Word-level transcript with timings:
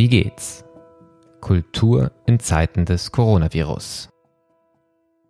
Wie 0.00 0.08
geht's? 0.08 0.64
Kultur 1.42 2.10
in 2.24 2.40
Zeiten 2.40 2.86
des 2.86 3.12
Coronavirus. 3.12 4.08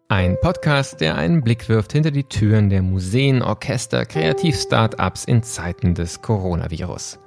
Ein 0.06 0.38
Podcast, 0.40 1.00
der 1.00 1.16
einen 1.16 1.42
Blick 1.42 1.68
wirft 1.68 1.90
hinter 1.90 2.12
die 2.12 2.22
Türen 2.22 2.70
der 2.70 2.80
Museen, 2.80 3.42
Orchester, 3.42 4.06
Kreativ-Startups 4.06 5.24
in 5.24 5.42
Zeiten 5.42 5.96
des 5.96 6.22
Coronavirus. 6.22 7.18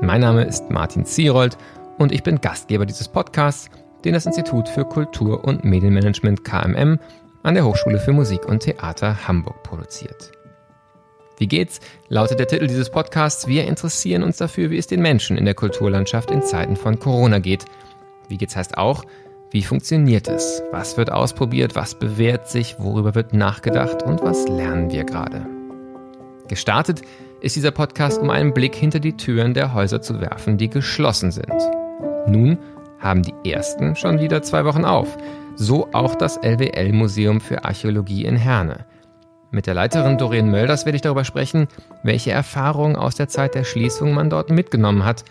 Mein 0.00 0.22
Name 0.22 0.42
ist 0.42 0.70
Martin 0.70 1.04
Zierold 1.04 1.56
und 1.98 2.10
ich 2.10 2.24
bin 2.24 2.40
Gastgeber 2.40 2.84
dieses 2.84 3.06
Podcasts, 3.06 3.70
den 4.04 4.14
das 4.14 4.26
Institut 4.26 4.68
für 4.68 4.84
Kultur- 4.84 5.44
und 5.44 5.62
Medienmanagement 5.62 6.42
KMM 6.42 6.98
an 7.44 7.54
der 7.54 7.64
Hochschule 7.64 8.00
für 8.00 8.12
Musik 8.12 8.44
und 8.46 8.64
Theater 8.64 9.28
Hamburg 9.28 9.62
produziert. 9.62 10.32
Wie 11.42 11.48
geht's? 11.48 11.80
lautet 12.08 12.38
der 12.38 12.46
Titel 12.46 12.68
dieses 12.68 12.88
Podcasts. 12.88 13.48
Wir 13.48 13.66
interessieren 13.66 14.22
uns 14.22 14.36
dafür, 14.36 14.70
wie 14.70 14.78
es 14.78 14.86
den 14.86 15.02
Menschen 15.02 15.36
in 15.36 15.44
der 15.44 15.54
Kulturlandschaft 15.54 16.30
in 16.30 16.40
Zeiten 16.40 16.76
von 16.76 17.00
Corona 17.00 17.40
geht. 17.40 17.64
Wie 18.28 18.38
geht's 18.38 18.54
heißt 18.54 18.78
auch, 18.78 19.02
wie 19.50 19.64
funktioniert 19.64 20.28
es? 20.28 20.62
Was 20.70 20.96
wird 20.96 21.10
ausprobiert? 21.10 21.74
Was 21.74 21.96
bewährt 21.96 22.48
sich? 22.48 22.76
Worüber 22.78 23.16
wird 23.16 23.32
nachgedacht? 23.32 24.04
Und 24.04 24.22
was 24.22 24.46
lernen 24.46 24.92
wir 24.92 25.02
gerade? 25.02 25.44
Gestartet 26.46 27.02
ist 27.40 27.56
dieser 27.56 27.72
Podcast, 27.72 28.22
um 28.22 28.30
einen 28.30 28.54
Blick 28.54 28.76
hinter 28.76 29.00
die 29.00 29.16
Türen 29.16 29.52
der 29.52 29.74
Häuser 29.74 30.00
zu 30.00 30.20
werfen, 30.20 30.58
die 30.58 30.70
geschlossen 30.70 31.32
sind. 31.32 31.60
Nun 32.28 32.56
haben 33.00 33.24
die 33.24 33.50
ersten 33.50 33.96
schon 33.96 34.20
wieder 34.20 34.42
zwei 34.42 34.64
Wochen 34.64 34.84
auf. 34.84 35.18
So 35.56 35.88
auch 35.92 36.14
das 36.14 36.36
LWL 36.36 36.92
Museum 36.92 37.40
für 37.40 37.64
Archäologie 37.64 38.26
in 38.26 38.36
Herne. 38.36 38.86
Mit 39.54 39.66
der 39.66 39.74
Leiterin 39.74 40.16
Doreen 40.16 40.50
Mölders 40.50 40.86
werde 40.86 40.96
ich 40.96 41.02
darüber 41.02 41.26
sprechen, 41.26 41.68
welche 42.02 42.30
Erfahrungen 42.30 42.96
aus 42.96 43.16
der 43.16 43.28
Zeit 43.28 43.54
der 43.54 43.64
Schließung 43.64 44.14
man 44.14 44.30
dort 44.30 44.48
mitgenommen 44.48 45.04
hat 45.04 45.24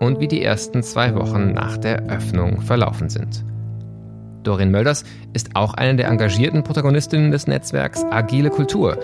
und 0.00 0.18
wie 0.18 0.26
die 0.26 0.42
ersten 0.42 0.82
zwei 0.82 1.14
Wochen 1.14 1.52
nach 1.52 1.76
der 1.76 2.02
Öffnung 2.08 2.60
verlaufen 2.60 3.08
sind. 3.08 3.44
Doreen 4.42 4.72
Mölders 4.72 5.04
ist 5.32 5.54
auch 5.54 5.74
eine 5.74 5.94
der 5.94 6.08
engagierten 6.08 6.64
Protagonistinnen 6.64 7.30
des 7.30 7.46
Netzwerks 7.46 8.04
Agile 8.10 8.50
Kultur. 8.50 8.98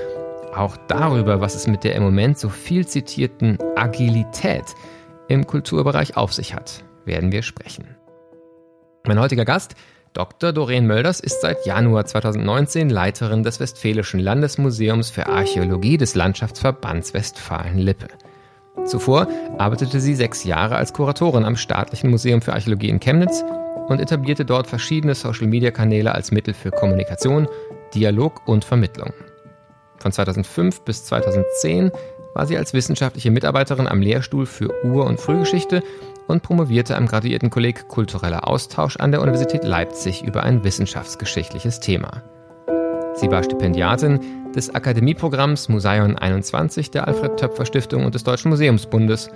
Auch 0.57 0.77
darüber, 0.89 1.41
was 1.41 1.55
es 1.55 1.69
mit 1.69 1.85
der 1.85 1.95
im 1.95 2.03
Moment 2.03 2.37
so 2.37 2.49
viel 2.49 2.85
zitierten 2.85 3.59
Agilität 3.77 4.65
im 5.29 5.47
Kulturbereich 5.47 6.17
auf 6.17 6.33
sich 6.33 6.53
hat, 6.53 6.83
werden 7.05 7.31
wir 7.31 7.43
sprechen. 7.43 7.95
Mein 9.07 9.21
heutiger 9.21 9.45
Gast 9.45 9.77
Dr. 10.15 10.53
Doreen 10.53 10.87
Mölders 10.87 11.19
ist 11.19 11.41
seit 11.41 11.67
Januar 11.67 12.07
2019 12.07 12.89
Leiterin 12.89 13.43
des 13.43 13.59
Westfälischen 13.59 14.21
Landesmuseums 14.21 15.11
für 15.11 15.27
Archäologie 15.27 15.97
des 15.97 16.15
Landschaftsverbands 16.15 17.15
Westfalen-Lippe. 17.15 18.07
Zuvor 18.85 19.27
arbeitete 19.59 19.99
sie 19.99 20.15
sechs 20.15 20.45
Jahre 20.45 20.77
als 20.77 20.93
Kuratorin 20.93 21.45
am 21.45 21.57
Staatlichen 21.57 22.11
Museum 22.11 22.43
für 22.43 22.53
Archäologie 22.53 22.91
in 22.91 23.01
Chemnitz 23.01 23.43
und 23.89 23.99
etablierte 23.99 24.45
dort 24.45 24.69
verschiedene 24.69 25.17
Social-Media-Kanäle 25.17 26.15
als 26.15 26.31
Mittel 26.31 26.55
für 26.55 26.71
Kommunikation, 26.71 27.49
Dialog 27.93 28.47
und 28.47 28.65
Vermittlung. 28.65 29.13
Von 29.97 30.13
2005 30.13 30.83
bis 30.83 31.07
2010 31.07 31.91
war 32.35 32.47
sie 32.47 32.57
als 32.57 32.73
wissenschaftliche 32.73 33.33
Mitarbeiterin 33.33 33.89
am 33.89 34.01
Lehrstuhl 34.01 34.47
für 34.47 34.71
Ur- 34.85 35.07
und 35.07 35.19
Frühgeschichte 35.19 35.83
und 36.27 36.43
promovierte 36.43 36.97
am 36.97 37.07
Graduiertenkolleg 37.07 37.89
Kultureller 37.89 38.49
Austausch 38.49 38.97
an 38.97 39.13
der 39.13 39.23
Universität 39.23 39.65
Leipzig 39.65 40.23
über 40.23 40.43
ein 40.43 40.65
wissenschaftsgeschichtliches 40.65 41.81
Thema. 41.81 42.23
Sie 43.15 43.31
war 43.31 43.43
Stipendiatin 43.43 44.53
des 44.55 44.75
Akademieprogramms 44.75 45.69
Museion 45.69 46.17
21 46.17 46.91
der 46.91 47.07
Alfred 47.07 47.37
Töpfer 47.37 47.67
Stiftung 47.67 48.05
und 48.05 48.15
des 48.15 48.25
Deutschen 48.25 48.51
Museumsbundes 48.51 49.31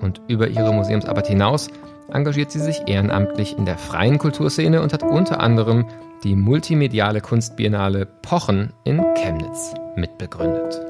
und 0.00 0.20
über 0.28 0.48
ihre 0.48 0.72
Museumsarbeit 0.72 1.26
hinaus 1.26 1.68
engagiert 2.12 2.50
sie 2.50 2.60
sich 2.60 2.82
ehrenamtlich 2.86 3.56
in 3.56 3.66
der 3.66 3.78
freien 3.78 4.18
Kulturszene 4.18 4.82
und 4.82 4.92
hat 4.92 5.02
unter 5.02 5.40
anderem 5.40 5.86
die 6.24 6.34
multimediale 6.36 7.20
Kunstbiennale 7.20 8.06
Pochen 8.06 8.72
in 8.84 9.02
Chemnitz 9.14 9.74
mitbegründet. 9.96 10.80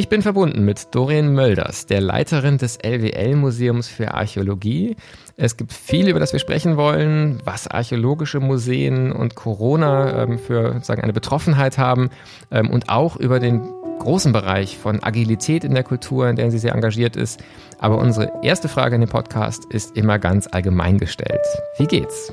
Ich 0.00 0.08
bin 0.08 0.22
verbunden 0.22 0.64
mit 0.64 0.94
Doreen 0.94 1.32
Mölders, 1.34 1.86
der 1.86 2.00
Leiterin 2.00 2.56
des 2.56 2.78
LWL-Museums 2.78 3.88
für 3.88 4.14
Archäologie. 4.14 4.94
Es 5.36 5.56
gibt 5.56 5.72
viel, 5.72 6.08
über 6.08 6.20
das 6.20 6.32
wir 6.32 6.38
sprechen 6.38 6.76
wollen, 6.76 7.42
was 7.44 7.66
archäologische 7.66 8.38
Museen 8.38 9.10
und 9.10 9.34
Corona 9.34 10.22
ähm, 10.22 10.38
für 10.38 10.80
sagen, 10.82 11.02
eine 11.02 11.12
Betroffenheit 11.12 11.78
haben 11.78 12.10
ähm, 12.52 12.70
und 12.70 12.88
auch 12.88 13.16
über 13.16 13.40
den 13.40 13.60
großen 13.98 14.30
Bereich 14.32 14.78
von 14.78 15.02
Agilität 15.02 15.64
in 15.64 15.74
der 15.74 15.82
Kultur, 15.82 16.28
in 16.28 16.36
der 16.36 16.52
sie 16.52 16.58
sehr 16.58 16.76
engagiert 16.76 17.16
ist. 17.16 17.42
Aber 17.80 17.98
unsere 17.98 18.30
erste 18.44 18.68
Frage 18.68 18.94
in 18.94 19.00
dem 19.00 19.10
Podcast 19.10 19.64
ist 19.64 19.96
immer 19.96 20.20
ganz 20.20 20.46
allgemein 20.46 20.98
gestellt. 20.98 21.44
Wie 21.76 21.88
geht's? 21.88 22.32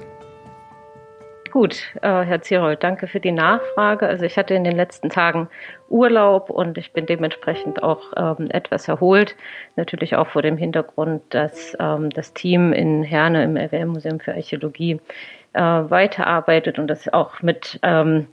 Gut, 1.55 1.95
äh, 2.01 2.23
Herr 2.25 2.41
Zierold, 2.41 2.83
danke 2.83 3.07
für 3.07 3.21
die 3.21 3.31
Nachfrage. 3.31 4.07
Also 4.07 4.25
ich 4.25 4.35
hatte 4.35 4.53
in 4.55 4.65
den 4.65 4.75
letzten 4.75 5.09
Tagen 5.09 5.47
Urlaub 5.87 6.49
und 6.49 6.77
ich 6.77 6.91
bin 6.91 7.05
dementsprechend 7.05 7.81
auch 7.81 8.11
ähm, 8.17 8.51
etwas 8.51 8.89
erholt. 8.89 9.37
Natürlich 9.77 10.17
auch 10.17 10.27
vor 10.27 10.41
dem 10.41 10.57
Hintergrund, 10.57 11.21
dass 11.29 11.73
ähm, 11.79 12.09
das 12.09 12.33
Team 12.33 12.73
in 12.73 13.03
Herne 13.03 13.45
im 13.45 13.55
RWM 13.55 13.87
Museum 13.87 14.19
für 14.19 14.33
Archäologie 14.33 14.99
äh, 15.53 15.61
weiterarbeitet 15.61 16.77
und 16.77 16.87
das 16.87 17.07
auch 17.13 17.41
mit, 17.41 17.79
ähm, 17.83 18.27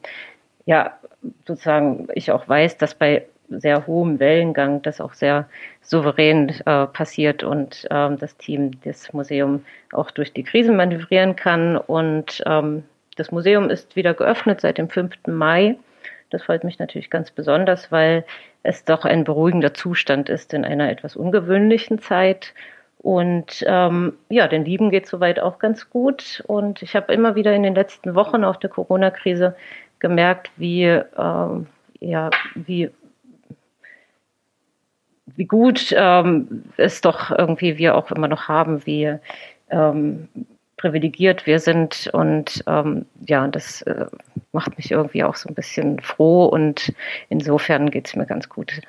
ja, 0.66 0.99
sozusagen, 1.47 2.09
ich 2.15 2.32
auch 2.32 2.49
weiß, 2.49 2.77
dass 2.78 2.97
bei 2.97 3.25
sehr 3.50 3.87
hohem 3.87 4.19
Wellengang 4.19 4.82
das 4.82 5.00
auch 5.00 5.15
sehr 5.15 5.49
souverän 5.81 6.49
äh, 6.66 6.87
passiert 6.88 7.44
und 7.44 7.87
ähm, 7.93 8.19
das 8.19 8.37
Team 8.37 8.72
das 8.82 9.12
Museum 9.12 9.65
auch 9.93 10.11
durch 10.11 10.32
die 10.32 10.43
Krise 10.43 10.72
manövrieren 10.72 11.37
kann 11.37 11.77
und 11.77 12.43
ähm, 12.47 12.82
das 13.17 13.31
Museum 13.31 13.71
ist 13.71 13.97
wieder 13.97 14.15
geöffnet 14.15 14.61
seit 14.61 14.78
dem 14.78 14.89
5. 14.89 15.27
Mai. 15.27 15.77
Das 16.31 16.43
freut 16.43 16.65
mich 16.65 16.78
natürlich 16.78 17.11
ganz 17.11 17.31
besonders, 17.31 17.93
weil 17.93 18.25
es 18.62 18.84
doch 18.84 19.05
ein 19.05 19.25
beruhigender 19.25 19.75
Zustand 19.75 20.28
ist 20.28 20.55
in 20.55 20.65
einer 20.65 20.91
etwas 20.91 21.17
ungewöhnlichen 21.17 21.99
Zeit. 21.99 22.55
Und 22.99 23.65
ähm, 23.67 24.15
ja, 24.28 24.47
den 24.49 24.65
Lieben 24.65 24.91
geht 24.91 25.06
soweit 25.06 25.41
auch 25.41 25.59
ganz 25.59 25.91
gut. 25.91 26.43
Und 26.47 26.83
ich 26.83 26.95
habe 26.97 27.12
immer 27.12 27.34
wieder 27.34 27.53
in 27.53 27.65
den 27.65 27.75
letzten 27.75 28.15
Wochen 28.15 28.45
auf 28.45 28.59
der 28.59 28.71
Corona-Krise 28.71 29.56
gemerkt, 29.99 30.50
wie, 30.56 30.84
ähm, 30.84 31.67
ja, 32.00 32.31
wie, 32.55 32.91
wie 35.27 35.44
gut 35.44 35.93
ähm, 35.97 36.65
es 36.77 37.00
doch 37.00 37.31
irgendwie 37.31 37.77
wir 37.77 37.97
auch 37.97 38.11
immer 38.11 38.29
noch 38.29 38.49
haben, 38.49 38.87
wie 38.87 39.17
ähm, 39.71 40.29
privilegiert 40.82 41.47
wir 41.47 41.60
sind. 41.60 42.10
Und 42.12 42.62
ähm, 42.66 43.06
ja, 43.26 43.47
das 43.47 43.82
äh, 43.82 44.06
macht 44.50 44.76
mich 44.76 44.91
irgendwie 44.91 45.22
auch 45.25 45.37
so 45.37 45.48
ein 45.48 45.54
bisschen 45.54 46.00
froh 46.00 46.47
und 46.47 46.93
insofern 47.28 47.91
geht 47.91 48.09
es 48.09 48.16
mir 48.16 48.26
ganz 48.26 48.48
gut. 48.48 48.82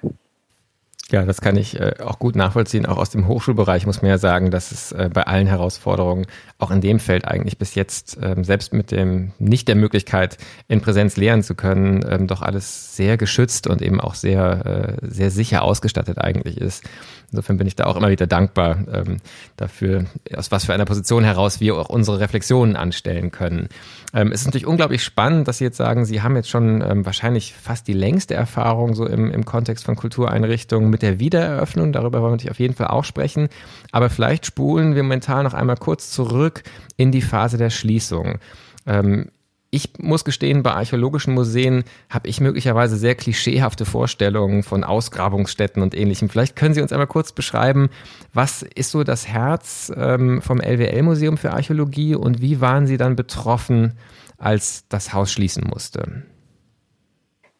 Ja, 1.14 1.26
das 1.26 1.42
kann 1.42 1.58
ich 1.58 1.80
äh, 1.80 1.94
auch 2.04 2.18
gut 2.18 2.36
nachvollziehen. 2.36 2.88
Auch 2.88 2.98
aus 2.98 3.12
dem 3.12 3.28
Hochschulbereich 3.28 3.86
muss 3.86 4.02
man 4.02 4.10
ja 4.10 4.18
sagen, 4.18 4.50
dass 4.50 4.72
es 4.72 4.92
äh, 4.94 5.12
bei 5.14 5.22
allen 5.28 5.46
Herausforderungen, 5.46 6.26
auch 6.58 6.72
in 6.72 6.82
dem 6.82 7.00
Feld 7.00 7.28
eigentlich 7.28 7.60
bis 7.60 7.76
jetzt, 7.76 8.18
ähm, 8.20 8.44
selbst 8.44 8.74
mit 8.74 8.90
dem 8.90 9.32
nicht 9.38 9.68
der 9.68 9.76
Möglichkeit, 9.76 10.40
in 10.68 10.82
Präsenz 10.82 11.16
lehren 11.16 11.44
zu 11.44 11.54
können, 11.54 12.04
ähm, 12.10 12.26
doch 12.26 12.42
alles 12.42 12.96
sehr 12.96 13.18
geschützt 13.18 13.68
und 13.68 13.84
eben 13.84 14.02
auch 14.02 14.16
sehr, 14.16 14.98
äh, 15.04 15.08
sehr 15.08 15.30
sicher 15.30 15.62
ausgestattet 15.62 16.18
eigentlich 16.18 16.58
ist. 16.58 16.84
Insofern 17.30 17.58
bin 17.58 17.68
ich 17.68 17.76
da 17.76 17.86
auch 17.86 17.96
immer 17.96 18.10
wieder 18.10 18.26
dankbar 18.26 18.80
ähm, 18.92 19.18
dafür, 19.56 20.06
aus 20.36 20.52
was 20.52 20.66
für 20.66 20.74
einer 20.74 20.86
Position 20.86 21.24
heraus 21.24 21.60
wir 21.60 21.76
auch 21.76 21.90
unsere 21.90 22.20
Reflexionen 22.20 22.76
anstellen 22.76 23.32
können. 23.32 23.70
Es 24.14 24.42
ist 24.42 24.46
natürlich 24.46 24.68
unglaublich 24.68 25.04
spannend, 25.04 25.48
dass 25.48 25.58
Sie 25.58 25.64
jetzt 25.64 25.78
sagen, 25.78 26.06
Sie 26.06 26.22
haben 26.22 26.36
jetzt 26.36 26.50
schon 26.50 26.84
wahrscheinlich 27.04 27.56
fast 27.56 27.88
die 27.88 27.94
längste 27.94 28.36
Erfahrung 28.36 28.94
so 28.94 29.08
im, 29.08 29.32
im 29.32 29.46
Kontext 29.46 29.84
von 29.84 29.96
Kultureinrichtungen 29.96 30.92
mit 30.92 31.03
der 31.04 31.20
Wiedereröffnung. 31.20 31.94
Darüber 31.94 32.22
wollen 32.22 32.32
wir 32.32 32.36
natürlich 32.36 32.52
auf 32.52 32.60
jeden 32.60 32.74
Fall 32.74 32.88
auch 32.88 33.04
sprechen. 33.04 33.50
Aber 33.92 34.10
vielleicht 34.10 34.46
spulen 34.46 34.96
wir 34.96 35.04
momentan 35.04 35.44
noch 35.44 35.54
einmal 35.54 35.78
kurz 35.78 36.10
zurück 36.10 36.64
in 36.98 37.12
die 37.12 37.22
Phase 37.22 37.58
der 37.58 37.70
Schließung. 37.70 38.40
Ähm, 38.88 39.30
ich 39.74 39.90
muss 39.98 40.24
gestehen, 40.24 40.62
bei 40.62 40.72
archäologischen 40.72 41.34
Museen 41.34 41.84
habe 42.08 42.28
ich 42.28 42.40
möglicherweise 42.40 42.96
sehr 42.96 43.16
klischeehafte 43.16 43.86
Vorstellungen 43.86 44.62
von 44.62 44.84
Ausgrabungsstätten 44.84 45.82
und 45.82 45.96
ähnlichem. 45.96 46.30
Vielleicht 46.30 46.56
können 46.56 46.76
Sie 46.76 46.82
uns 46.82 46.92
einmal 46.92 47.08
kurz 47.08 47.32
beschreiben, 47.32 47.90
was 48.36 48.62
ist 48.62 48.92
so 48.92 49.04
das 49.04 49.28
Herz 49.28 49.92
ähm, 49.96 50.44
vom 50.44 50.62
LWL-Museum 50.62 51.38
für 51.38 51.54
Archäologie 51.54 52.14
und 52.14 52.40
wie 52.40 52.62
waren 52.62 52.86
Sie 52.86 52.98
dann 52.98 53.16
betroffen, 53.16 53.94
als 54.38 54.88
das 54.90 55.12
Haus 55.12 55.32
schließen 55.32 55.64
musste? 55.68 56.22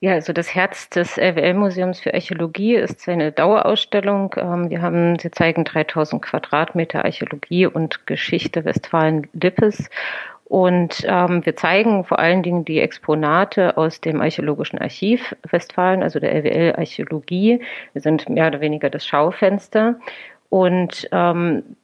Ja, 0.04 0.16
also 0.16 0.34
das 0.34 0.54
Herz 0.54 0.90
des 0.90 1.16
LWL-Museums 1.16 2.02
für 2.02 2.14
Archäologie 2.14 2.76
ist 2.76 3.00
seine 3.00 3.32
Dauerausstellung. 3.32 4.36
Ähm, 4.36 4.70
wir 4.70 4.82
haben, 4.82 5.18
sie 5.18 5.32
zeigen 5.32 5.64
3000 5.64 6.22
Quadratmeter 6.22 7.06
Archäologie 7.06 7.68
und 7.68 8.06
Geschichte 8.06 8.66
Westfalen-Lippes 8.66 9.90
und 10.44 11.06
ähm, 11.08 11.46
wir 11.46 11.56
zeigen 11.56 12.04
vor 12.04 12.20
allen 12.20 12.44
Dingen 12.44 12.66
die 12.66 12.82
Exponate 12.82 13.78
aus 13.78 14.02
dem 14.02 14.20
Archäologischen 14.20 14.78
Archiv 14.78 15.38
Westfalen, 15.50 16.04
also 16.04 16.20
der 16.20 16.34
LWL 16.36 16.76
Archäologie. 16.76 17.62
Wir 17.94 18.02
sind 18.02 18.28
mehr 18.28 18.48
oder 18.48 18.60
weniger 18.60 18.90
das 18.90 19.08
Schaufenster. 19.08 20.02
Und 20.50 21.08
ähm, 21.14 21.78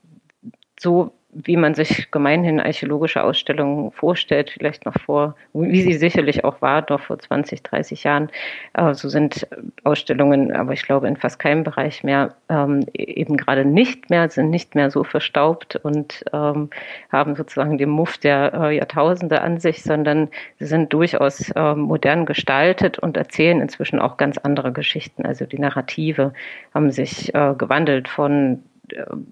so 0.77 1.13
wie 1.31 1.57
man 1.57 1.75
sich 1.75 2.09
gemeinhin 2.09 2.59
archäologische 2.59 3.23
Ausstellungen 3.23 3.91
vorstellt, 3.91 4.49
vielleicht 4.49 4.85
noch 4.85 4.95
vor, 4.99 5.35
wie 5.53 5.81
sie 5.81 5.93
sicherlich 5.93 6.43
auch 6.43 6.61
war, 6.61 6.85
noch 6.89 7.01
vor 7.01 7.19
20, 7.19 7.61
30 7.61 8.03
Jahren. 8.03 8.29
Äh, 8.73 8.93
so 8.95 9.09
sind 9.09 9.47
Ausstellungen, 9.83 10.51
aber 10.55 10.73
ich 10.73 10.83
glaube 10.83 11.07
in 11.07 11.17
fast 11.17 11.37
keinem 11.37 11.63
Bereich 11.63 12.03
mehr 12.03 12.35
ähm, 12.49 12.85
eben 12.93 13.37
gerade 13.37 13.63
nicht 13.63 14.09
mehr, 14.09 14.29
sind 14.29 14.49
nicht 14.49 14.73
mehr 14.73 14.89
so 14.89 15.03
verstaubt 15.03 15.75
und 15.75 16.25
ähm, 16.33 16.69
haben 17.11 17.35
sozusagen 17.35 17.77
den 17.77 17.89
Muff 17.89 18.17
der 18.17 18.53
äh, 18.53 18.77
Jahrtausende 18.77 19.41
an 19.41 19.59
sich, 19.59 19.83
sondern 19.83 20.29
sie 20.57 20.65
sind 20.65 20.91
durchaus 20.91 21.51
äh, 21.51 21.75
modern 21.75 22.25
gestaltet 22.25 22.97
und 22.97 23.17
erzählen 23.17 23.61
inzwischen 23.61 23.99
auch 23.99 24.17
ganz 24.17 24.39
andere 24.39 24.71
Geschichten. 24.71 25.25
Also 25.25 25.45
die 25.45 25.59
Narrative 25.59 26.33
haben 26.73 26.91
sich 26.91 27.33
äh, 27.35 27.53
gewandelt 27.55 28.07
von 28.07 28.63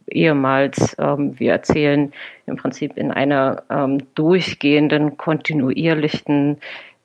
ehemals, 0.08 0.96
ähm, 1.00 1.40
wir 1.40 1.52
erzählen 1.52 2.12
im 2.46 2.56
Prinzip 2.56 2.98
in 2.98 3.12
einer 3.12 3.64
ähm, 3.70 4.00
durchgehenden, 4.16 5.18
kontinuierlichen 5.18 6.58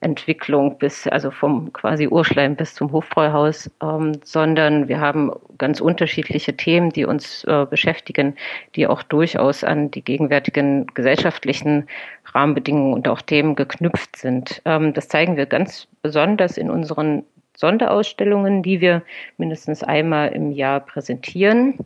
Entwicklung 0.02 0.78
bis, 0.78 1.06
also 1.06 1.30
vom 1.30 1.72
quasi 1.72 2.08
Urschleim 2.08 2.56
bis 2.56 2.74
zum 2.74 2.92
Hofbräuhaus, 2.92 3.70
ähm, 3.82 4.12
sondern 4.24 4.88
wir 4.88 5.00
haben 5.00 5.30
ganz 5.58 5.80
unterschiedliche 5.80 6.56
Themen, 6.56 6.90
die 6.90 7.04
uns 7.04 7.44
äh, 7.44 7.66
beschäftigen, 7.66 8.34
die 8.74 8.86
auch 8.86 9.02
durchaus 9.02 9.64
an 9.64 9.90
die 9.90 10.02
gegenwärtigen 10.02 10.86
gesellschaftlichen 10.94 11.86
Rahmenbedingungen 12.34 12.94
und 12.94 13.08
auch 13.08 13.22
Themen 13.22 13.54
geknüpft 13.54 14.16
sind. 14.16 14.60
Ähm, 14.64 14.92
das 14.92 15.08
zeigen 15.08 15.36
wir 15.36 15.46
ganz 15.46 15.86
besonders 16.02 16.58
in 16.58 16.68
unseren 16.68 17.24
Sonderausstellungen, 17.56 18.62
die 18.62 18.80
wir 18.80 19.02
mindestens 19.36 19.84
einmal 19.84 20.32
im 20.32 20.50
Jahr 20.50 20.80
präsentieren. 20.80 21.78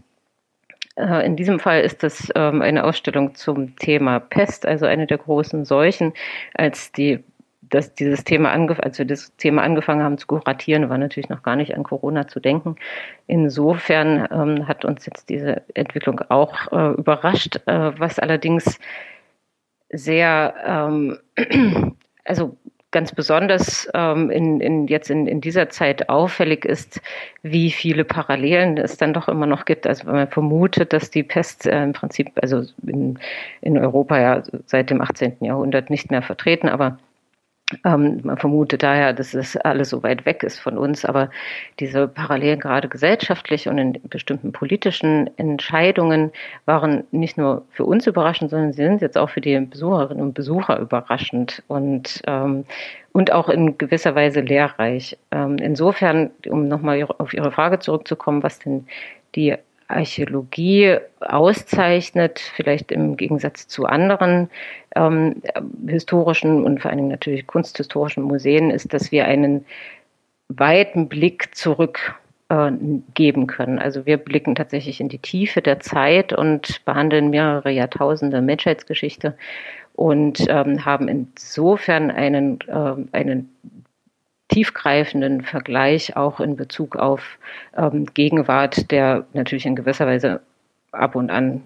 Äh, 0.97 1.27
in 1.27 1.37
diesem 1.37 1.61
Fall 1.61 1.83
ist 1.83 2.03
es 2.05 2.31
ähm, 2.35 2.63
eine 2.63 2.85
Ausstellung 2.85 3.35
zum 3.35 3.77
Thema 3.77 4.19
Pest, 4.21 4.67
also 4.67 4.87
eine 4.87 5.07
der 5.07 5.19
großen 5.19 5.65
Seuchen. 5.65 6.13
Als 6.55 6.93
die, 6.93 7.23
dass 7.63 7.95
dieses 7.95 8.25
Thema 8.25 8.51
als 8.53 8.99
wir 8.99 9.05
das 9.07 9.35
Thema 9.37 9.63
angefangen 9.63 10.03
haben 10.03 10.19
zu 10.19 10.27
kuratieren, 10.27 10.89
war 10.89 10.99
natürlich 10.99 11.29
noch 11.29 11.43
gar 11.43 11.57
nicht 11.57 11.75
an 11.75 11.83
Corona 11.83 12.27
zu 12.29 12.41
denken. 12.41 12.77
Insofern 13.27 14.27
ähm, 14.31 14.69
hat 14.69 14.85
uns 14.85 15.07
jetzt 15.07 15.29
diese 15.29 15.63
Entwicklung 15.75 16.21
auch 16.29 16.73
äh, 16.73 16.93
überrascht, 16.95 17.61
äh, 17.67 17.93
was 17.99 18.19
allerdings 18.19 18.79
sehr, 19.91 20.55
ähm, 20.67 21.19
also 22.25 22.57
ganz 22.93 23.13
besonders 23.13 23.89
ähm, 23.95 24.31
in, 24.31 24.61
in, 24.61 24.87
jetzt 24.87 25.11
in, 25.11 25.27
in 25.27 25.41
dieser 25.41 25.69
Zeit 25.69 26.09
auffällig 26.09 26.65
ist, 26.65 27.01
wie 27.43 27.71
viele 27.71 28.05
Parallelen 28.05 28.79
es 28.79 28.97
dann 28.97 29.13
doch 29.13 29.29
immer 29.29 29.47
noch 29.47 29.65
gibt. 29.65 29.87
Also 29.87 30.07
wenn 30.07 30.15
man 30.15 30.29
vermutet, 30.29 30.93
dass 30.93 31.11
die 31.11 31.23
Pest 31.23 31.67
äh, 31.67 31.83
im 31.83 31.93
Prinzip, 31.93 32.31
also 32.41 32.63
in, 32.87 33.19
in 33.61 33.77
Europa 33.77 34.19
ja 34.19 34.43
seit 34.67 34.91
dem 34.91 35.01
18. 35.01 35.37
Jahrhundert 35.41 35.91
nicht 35.91 36.11
mehr 36.11 36.23
vertreten, 36.23 36.69
aber 36.69 36.99
ähm, 37.85 38.21
man 38.23 38.37
vermutet 38.37 38.85
daher, 38.85 39.13
dass 39.13 39.35
es 39.35 39.57
alles 39.57 39.91
so 39.91 40.03
weit 40.05 40.25
weg 40.25 40.45
ist 40.45 40.61
von 40.61 40.79
uns, 40.79 41.05
aber 41.05 41.31
diese 41.81 42.07
Parallelen 42.07 42.61
gerade 42.61 42.89
gesellschaftlich 42.89 43.69
und 43.69 43.79
in 43.79 44.01
bestimmten 44.05 44.53
politischen 44.53 45.29
Entscheidungen 45.37 46.31
waren 46.65 47.05
nicht 47.11 47.37
nur 47.37 47.65
für 47.71 47.85
uns 47.85 48.07
überraschend, 48.07 48.51
sondern 48.51 48.73
sie 48.73 48.85
sind 48.85 49.03
jetzt 49.03 49.19
auch 49.19 49.31
für 49.31 49.41
die 49.41 49.59
Besucherinnen 49.59 50.23
und 50.23 50.35
Besucher 50.35 50.79
überraschend 50.79 51.65
und, 51.67 52.23
ähm, 52.29 52.65
und 53.13 53.33
auch 53.33 53.49
in 53.49 53.77
gewisser 53.79 54.15
Weise 54.15 54.43
lehrreich. 54.43 55.19
Ähm, 55.33 55.57
insofern, 55.59 56.31
um 56.49 56.69
nochmal 56.69 57.03
auf 57.19 57.35
Ihre 57.35 57.51
Frage 57.51 57.81
zurückzukommen, 57.81 58.45
was 58.45 58.61
denn 58.61 58.87
die 59.35 59.57
Archäologie 59.89 60.99
auszeichnet, 61.21 62.41
vielleicht 62.55 62.91
im 62.93 63.17
Gegensatz 63.17 63.69
zu 63.69 63.87
anderen 63.87 64.51
ähm, 64.95 65.43
historischen 65.87 66.65
und 66.65 66.81
vor 66.81 66.91
allen 66.91 66.99
Dingen 66.99 67.11
natürlich 67.11 67.47
kunsthistorischen 67.47 68.23
Museen, 68.23 68.71
ist, 68.71 68.93
dass 68.93 69.13
wir 69.13 69.27
einen 69.27 69.65
weiten 70.49 71.09
Blick 71.09 71.55
zurück 71.55 72.15
äh, 72.49 72.71
geben 73.15 73.47
können. 73.47 73.79
Also 73.79 74.07
wir 74.07 74.17
blicken 74.17 74.55
tatsächlich 74.55 75.01
in 75.01 75.09
die 75.09 75.19
Tiefe 75.19 75.63
der 75.63 75.81
Zeit 75.81 76.33
und 76.33 76.85
behandeln 76.85 77.31
mehrere 77.31 77.71
Jahrtausende 77.71 78.41
Menschheitsgeschichte 78.41 79.37
und 79.95 80.45
ähm, 80.49 80.85
haben 80.85 81.09
insofern 81.09 82.11
einen, 82.11 82.59
äh, 82.69 83.17
einen 83.17 83.51
tiefgreifenden 84.57 85.43
Vergleich 85.43 86.17
auch 86.17 86.41
in 86.41 86.57
Bezug 86.57 86.97
auf 86.97 87.37
ähm, 87.77 88.07
Gegenwart, 88.15 88.91
der 88.91 89.27
natürlich 89.35 89.67
in 89.67 89.77
gewisser 89.77 90.07
Weise 90.07 90.41
ab 90.93 91.15
und 91.15 91.31
an 91.31 91.63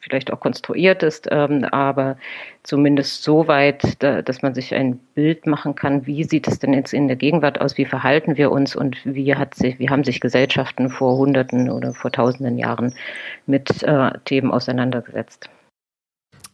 vielleicht 0.00 0.32
auch 0.32 0.40
konstruiert 0.40 1.04
ist, 1.04 1.28
ähm, 1.30 1.62
aber 1.70 2.16
zumindest 2.64 3.22
so 3.22 3.46
weit, 3.46 4.02
da, 4.02 4.22
dass 4.22 4.42
man 4.42 4.54
sich 4.54 4.74
ein 4.74 4.98
Bild 5.14 5.46
machen 5.46 5.76
kann, 5.76 6.04
wie 6.04 6.24
sieht 6.24 6.48
es 6.48 6.58
denn 6.58 6.72
jetzt 6.72 6.92
in 6.92 7.06
der 7.06 7.16
Gegenwart 7.16 7.60
aus, 7.60 7.78
wie 7.78 7.84
verhalten 7.84 8.36
wir 8.36 8.50
uns 8.50 8.74
und 8.74 8.96
wie 9.04 9.36
hat 9.36 9.54
sich, 9.54 9.78
wie 9.78 9.88
haben 9.88 10.02
sich 10.02 10.18
Gesellschaften 10.18 10.88
vor 10.90 11.16
Hunderten 11.16 11.70
oder 11.70 11.92
vor 11.92 12.10
Tausenden 12.10 12.58
Jahren 12.58 12.92
mit 13.46 13.84
äh, 13.84 14.10
Themen 14.24 14.50
auseinandergesetzt. 14.50 15.48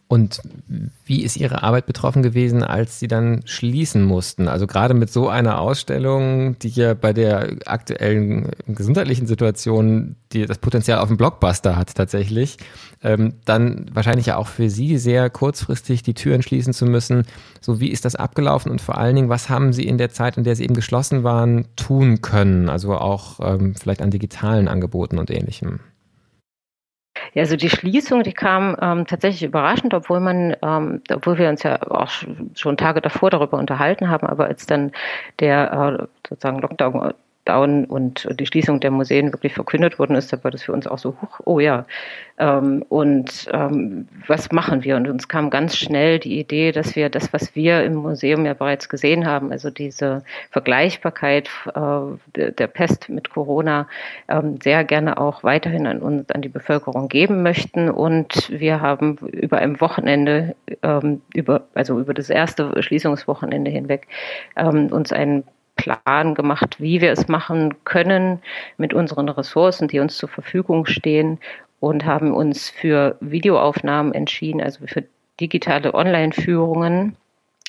Und 0.08 0.40
wie 1.04 1.24
ist 1.24 1.36
Ihre 1.36 1.64
Arbeit 1.64 1.86
betroffen 1.86 2.22
gewesen, 2.22 2.62
als 2.62 3.00
Sie 3.00 3.08
dann 3.08 3.42
schließen 3.44 4.04
mussten? 4.04 4.46
Also 4.46 4.68
gerade 4.68 4.94
mit 4.94 5.10
so 5.10 5.28
einer 5.28 5.60
Ausstellung, 5.60 6.56
die 6.60 6.68
ja 6.68 6.94
bei 6.94 7.12
der 7.12 7.56
aktuellen 7.66 8.50
gesundheitlichen 8.66 9.26
Situation 9.26 10.14
die 10.32 10.46
das 10.46 10.58
Potenzial 10.58 10.98
auf 10.98 11.08
einen 11.08 11.16
Blockbuster 11.16 11.76
hat 11.76 11.94
tatsächlich, 11.94 12.56
ähm, 13.02 13.34
dann 13.44 13.86
wahrscheinlich 13.92 14.26
ja 14.26 14.36
auch 14.36 14.48
für 14.48 14.70
Sie 14.70 14.98
sehr 14.98 15.30
kurzfristig 15.30 16.02
die 16.02 16.14
Türen 16.14 16.42
schließen 16.42 16.72
zu 16.72 16.84
müssen. 16.86 17.24
So 17.60 17.80
wie 17.80 17.90
ist 17.90 18.04
das 18.04 18.16
abgelaufen 18.16 18.70
und 18.70 18.80
vor 18.80 18.98
allen 18.98 19.16
Dingen, 19.16 19.28
was 19.28 19.48
haben 19.48 19.72
Sie 19.72 19.86
in 19.86 19.98
der 19.98 20.10
Zeit, 20.10 20.36
in 20.36 20.44
der 20.44 20.56
Sie 20.56 20.64
eben 20.64 20.74
geschlossen 20.74 21.22
waren, 21.22 21.66
tun 21.76 22.22
können? 22.22 22.68
Also 22.68 22.94
auch 22.94 23.40
ähm, 23.40 23.74
vielleicht 23.74 24.02
an 24.02 24.10
digitalen 24.10 24.68
Angeboten 24.68 25.18
und 25.18 25.30
ähnlichem. 25.30 25.80
Ja, 27.34 27.42
also 27.42 27.56
die 27.56 27.70
Schließung, 27.70 28.22
die 28.22 28.32
kam 28.32 28.76
ähm, 28.80 29.06
tatsächlich 29.06 29.42
überraschend, 29.42 29.94
obwohl 29.94 30.20
man, 30.20 30.56
ähm, 30.62 31.02
obwohl 31.12 31.38
wir 31.38 31.48
uns 31.48 31.62
ja 31.62 31.80
auch 31.82 32.10
schon 32.54 32.76
Tage 32.76 33.00
davor 33.00 33.30
darüber 33.30 33.58
unterhalten 33.58 34.08
haben, 34.08 34.26
aber 34.26 34.46
als 34.46 34.66
dann 34.66 34.92
der 35.40 35.72
äh, 35.72 36.28
sozusagen 36.28 36.60
Lockdown 36.60 37.12
Down 37.46 37.84
und 37.86 38.28
die 38.38 38.46
Schließung 38.46 38.80
der 38.80 38.90
Museen 38.90 39.32
wirklich 39.32 39.54
verkündet 39.54 39.98
worden 39.98 40.16
ist, 40.16 40.32
da 40.32 40.42
war 40.44 40.50
das 40.50 40.62
für 40.62 40.72
uns 40.72 40.86
auch 40.86 40.98
so 40.98 41.16
hoch, 41.22 41.40
oh 41.44 41.60
ja. 41.60 41.86
Ähm, 42.38 42.84
und 42.88 43.48
ähm, 43.52 44.08
was 44.26 44.52
machen 44.52 44.84
wir? 44.84 44.96
Und 44.96 45.08
uns 45.08 45.28
kam 45.28 45.48
ganz 45.48 45.76
schnell 45.76 46.18
die 46.18 46.38
Idee, 46.38 46.72
dass 46.72 46.94
wir 46.94 47.08
das, 47.08 47.32
was 47.32 47.54
wir 47.54 47.82
im 47.82 47.94
Museum 47.94 48.44
ja 48.44 48.52
bereits 48.52 48.88
gesehen 48.88 49.26
haben, 49.26 49.52
also 49.52 49.70
diese 49.70 50.22
Vergleichbarkeit 50.50 51.48
äh, 51.74 52.50
der, 52.50 52.66
Pest 52.66 53.08
mit 53.08 53.30
Corona, 53.30 53.88
ähm, 54.28 54.58
sehr 54.62 54.84
gerne 54.84 55.18
auch 55.18 55.44
weiterhin 55.44 55.86
an 55.86 56.00
uns, 56.00 56.30
an 56.30 56.42
die 56.42 56.48
Bevölkerung 56.50 57.08
geben 57.08 57.42
möchten. 57.42 57.88
Und 57.88 58.50
wir 58.50 58.82
haben 58.82 59.16
über 59.32 59.58
ein 59.58 59.80
Wochenende, 59.80 60.54
ähm, 60.82 61.22
über, 61.32 61.62
also 61.74 61.98
über 61.98 62.12
das 62.12 62.28
erste 62.28 62.82
Schließungswochenende 62.82 63.70
hinweg, 63.70 64.08
ähm, 64.56 64.88
uns 64.92 65.12
einen 65.12 65.44
Plan 65.76 66.34
gemacht, 66.34 66.80
wie 66.80 67.00
wir 67.00 67.12
es 67.12 67.28
machen 67.28 67.74
können 67.84 68.40
mit 68.76 68.94
unseren 68.94 69.28
Ressourcen, 69.28 69.88
die 69.88 70.00
uns 70.00 70.16
zur 70.16 70.28
Verfügung 70.28 70.86
stehen 70.86 71.38
und 71.80 72.04
haben 72.04 72.34
uns 72.34 72.68
für 72.70 73.16
Videoaufnahmen 73.20 74.12
entschieden, 74.14 74.60
also 74.60 74.86
für 74.86 75.04
digitale 75.38 75.94
Online-Führungen 75.94 77.16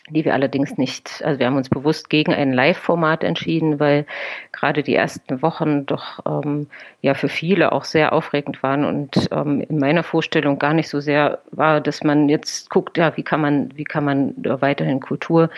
die 0.10 0.24
wir 0.24 0.34
allerdings 0.34 0.78
nicht, 0.78 1.22
also 1.26 1.40
wir 1.40 1.48
haben 1.48 1.58
uns 1.58 1.70
bewusst 1.70 2.10
gegen 2.10 2.34
ein 2.34 2.54
Live-Format 2.54 3.24
entschieden, 3.24 3.80
weil 3.80 4.06
gerade 4.54 4.82
die 4.84 4.96
ersten 4.96 5.42
Wochen 5.42 5.86
doch 5.86 6.20
ähm, 6.26 6.68
ja 7.02 7.14
für 7.14 7.28
viele 7.28 7.74
auch 7.74 7.84
sehr 7.84 8.14
aufregend 8.14 8.64
waren 8.64 8.86
und 8.86 9.28
ähm, 9.32 9.62
in 9.62 9.80
meiner 9.80 10.04
Vorstellung 10.04 10.60
gar 10.60 10.74
nicht 10.74 10.88
so 10.88 11.02
sehr 11.02 11.40
war, 11.52 11.82
dass 11.82 12.04
man 12.04 12.30
jetzt 12.30 12.70
guckt, 12.70 12.98
ja, 12.98 13.16
wie 13.18 13.24
kann 13.24 13.42
man, 13.42 13.76
wie 13.76 13.84
kann 13.84 14.06
man 14.06 14.34
weiterhin 14.38 15.02
Kultur 15.02 15.50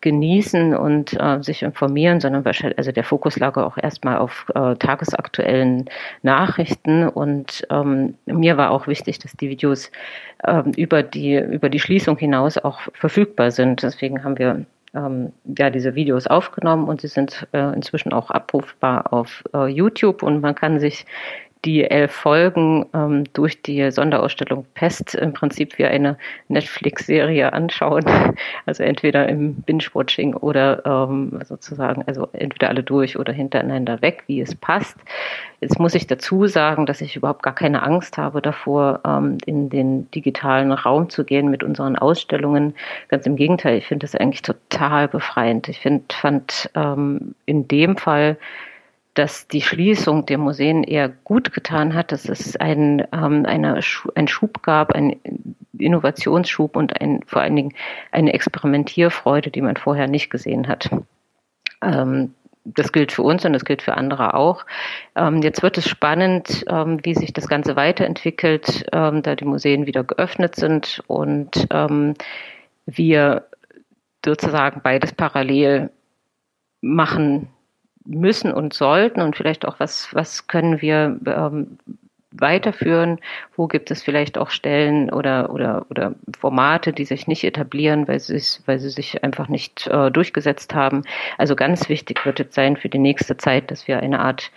genießen 0.00 0.76
und 0.76 1.14
äh, 1.20 1.42
sich 1.42 1.62
informieren, 1.62 2.20
sondern 2.20 2.44
wahrscheinlich, 2.44 2.78
also 2.78 2.92
der 2.92 3.04
Fokus 3.04 3.38
lag 3.38 3.56
auch 3.56 3.76
erstmal 3.76 4.18
auf 4.18 4.46
äh, 4.54 4.76
tagesaktuellen 4.76 5.86
Nachrichten 6.22 7.08
und 7.08 7.66
ähm, 7.70 8.14
mir 8.26 8.56
war 8.56 8.70
auch 8.70 8.86
wichtig, 8.86 9.18
dass 9.18 9.32
die 9.32 9.50
Videos 9.50 9.90
äh, 10.44 10.62
über 10.76 11.02
die 11.02 11.36
über 11.36 11.68
die 11.68 11.80
Schließung 11.80 12.18
hinaus 12.18 12.58
auch 12.58 12.80
verfügbar 12.94 13.50
sind. 13.50 13.82
Deswegen 13.82 14.24
haben 14.24 14.38
wir 14.38 14.64
ähm, 14.94 15.32
ja 15.44 15.70
diese 15.70 15.94
Videos 15.94 16.26
aufgenommen 16.26 16.88
und 16.88 17.00
sie 17.00 17.08
sind 17.08 17.46
äh, 17.52 17.74
inzwischen 17.74 18.12
auch 18.12 18.30
abrufbar 18.30 19.12
auf 19.12 19.44
äh, 19.54 19.66
YouTube 19.66 20.22
und 20.22 20.40
man 20.40 20.54
kann 20.54 20.80
sich 20.80 21.06
die 21.64 21.84
elf 21.84 22.12
Folgen 22.12 22.86
ähm, 22.94 23.24
durch 23.32 23.62
die 23.62 23.90
Sonderausstellung 23.90 24.66
Pest 24.74 25.14
im 25.14 25.32
Prinzip 25.32 25.78
wie 25.78 25.84
eine 25.84 26.16
Netflix-Serie 26.48 27.52
anschauen. 27.52 28.04
Also 28.66 28.82
entweder 28.82 29.28
im 29.28 29.54
Binge-Watching 29.62 30.34
oder 30.34 30.84
ähm, 30.84 31.40
sozusagen, 31.44 32.02
also 32.06 32.28
entweder 32.32 32.68
alle 32.68 32.82
durch 32.82 33.18
oder 33.18 33.32
hintereinander 33.32 34.02
weg, 34.02 34.24
wie 34.26 34.40
es 34.40 34.54
passt. 34.54 34.96
Jetzt 35.60 35.78
muss 35.78 35.94
ich 35.94 36.06
dazu 36.06 36.46
sagen, 36.46 36.86
dass 36.86 37.00
ich 37.00 37.16
überhaupt 37.16 37.42
gar 37.42 37.54
keine 37.54 37.82
Angst 37.82 38.18
habe 38.18 38.42
davor, 38.42 39.00
ähm, 39.06 39.38
in 39.46 39.70
den 39.70 40.10
digitalen 40.10 40.70
Raum 40.72 41.08
zu 41.08 41.24
gehen 41.24 41.50
mit 41.50 41.62
unseren 41.62 41.96
Ausstellungen. 41.96 42.74
Ganz 43.08 43.26
im 43.26 43.36
Gegenteil, 43.36 43.78
ich 43.78 43.86
finde 43.86 44.04
das 44.04 44.14
eigentlich 44.14 44.42
total 44.42 45.08
befreiend. 45.08 45.68
Ich 45.68 45.80
find, 45.80 46.12
fand 46.12 46.70
ähm, 46.74 47.34
in 47.46 47.66
dem 47.66 47.96
Fall 47.96 48.36
dass 49.18 49.48
die 49.48 49.62
Schließung 49.62 50.26
der 50.26 50.38
Museen 50.38 50.84
eher 50.84 51.08
gut 51.08 51.52
getan 51.52 51.92
hat, 51.94 52.12
dass 52.12 52.28
es 52.28 52.56
ein, 52.56 53.04
ähm, 53.12 53.44
eine, 53.46 53.80
ein 54.14 54.28
Schub 54.28 54.62
gab, 54.62 54.92
ein 54.92 55.16
Innovationsschub 55.76 56.76
und 56.76 57.00
ein, 57.00 57.22
vor 57.26 57.42
allen 57.42 57.56
Dingen 57.56 57.74
eine 58.12 58.32
Experimentierfreude, 58.32 59.50
die 59.50 59.60
man 59.60 59.76
vorher 59.76 60.06
nicht 60.06 60.30
gesehen 60.30 60.68
hat. 60.68 60.90
Ähm, 61.82 62.34
das 62.64 62.92
gilt 62.92 63.10
für 63.10 63.22
uns 63.22 63.44
und 63.44 63.54
das 63.54 63.64
gilt 63.64 63.82
für 63.82 63.96
andere 63.96 64.34
auch. 64.34 64.64
Ähm, 65.16 65.42
jetzt 65.42 65.62
wird 65.62 65.78
es 65.78 65.88
spannend, 65.88 66.64
ähm, 66.68 67.00
wie 67.02 67.14
sich 67.14 67.32
das 67.32 67.48
Ganze 67.48 67.74
weiterentwickelt, 67.74 68.86
ähm, 68.92 69.22
da 69.22 69.34
die 69.34 69.46
Museen 69.46 69.86
wieder 69.86 70.04
geöffnet 70.04 70.54
sind 70.54 71.02
und 71.08 71.66
ähm, 71.72 72.14
wir 72.86 73.48
sozusagen 74.24 74.80
beides 74.82 75.12
parallel 75.12 75.90
machen 76.80 77.48
müssen 78.08 78.52
und 78.52 78.74
sollten 78.74 79.20
und 79.20 79.36
vielleicht 79.36 79.66
auch, 79.66 79.78
was, 79.78 80.08
was 80.14 80.46
können 80.46 80.80
wir 80.80 81.18
ähm, 81.26 81.78
weiterführen? 82.32 83.18
Wo 83.56 83.66
gibt 83.66 83.90
es 83.90 84.02
vielleicht 84.02 84.38
auch 84.38 84.50
Stellen 84.50 85.10
oder, 85.10 85.50
oder, 85.50 85.86
oder 85.90 86.14
Formate, 86.38 86.92
die 86.92 87.04
sich 87.04 87.26
nicht 87.26 87.44
etablieren, 87.44 88.08
weil 88.08 88.20
sie, 88.20 88.40
weil 88.66 88.78
sie 88.78 88.90
sich 88.90 89.22
einfach 89.22 89.48
nicht 89.48 89.86
äh, 89.86 90.10
durchgesetzt 90.10 90.74
haben? 90.74 91.02
Also 91.36 91.56
ganz 91.56 91.88
wichtig 91.88 92.24
wird 92.24 92.40
es 92.40 92.54
sein 92.54 92.76
für 92.76 92.88
die 92.88 92.98
nächste 92.98 93.36
Zeit, 93.36 93.70
dass 93.70 93.88
wir 93.88 94.00
eine 94.00 94.20
Art, 94.20 94.50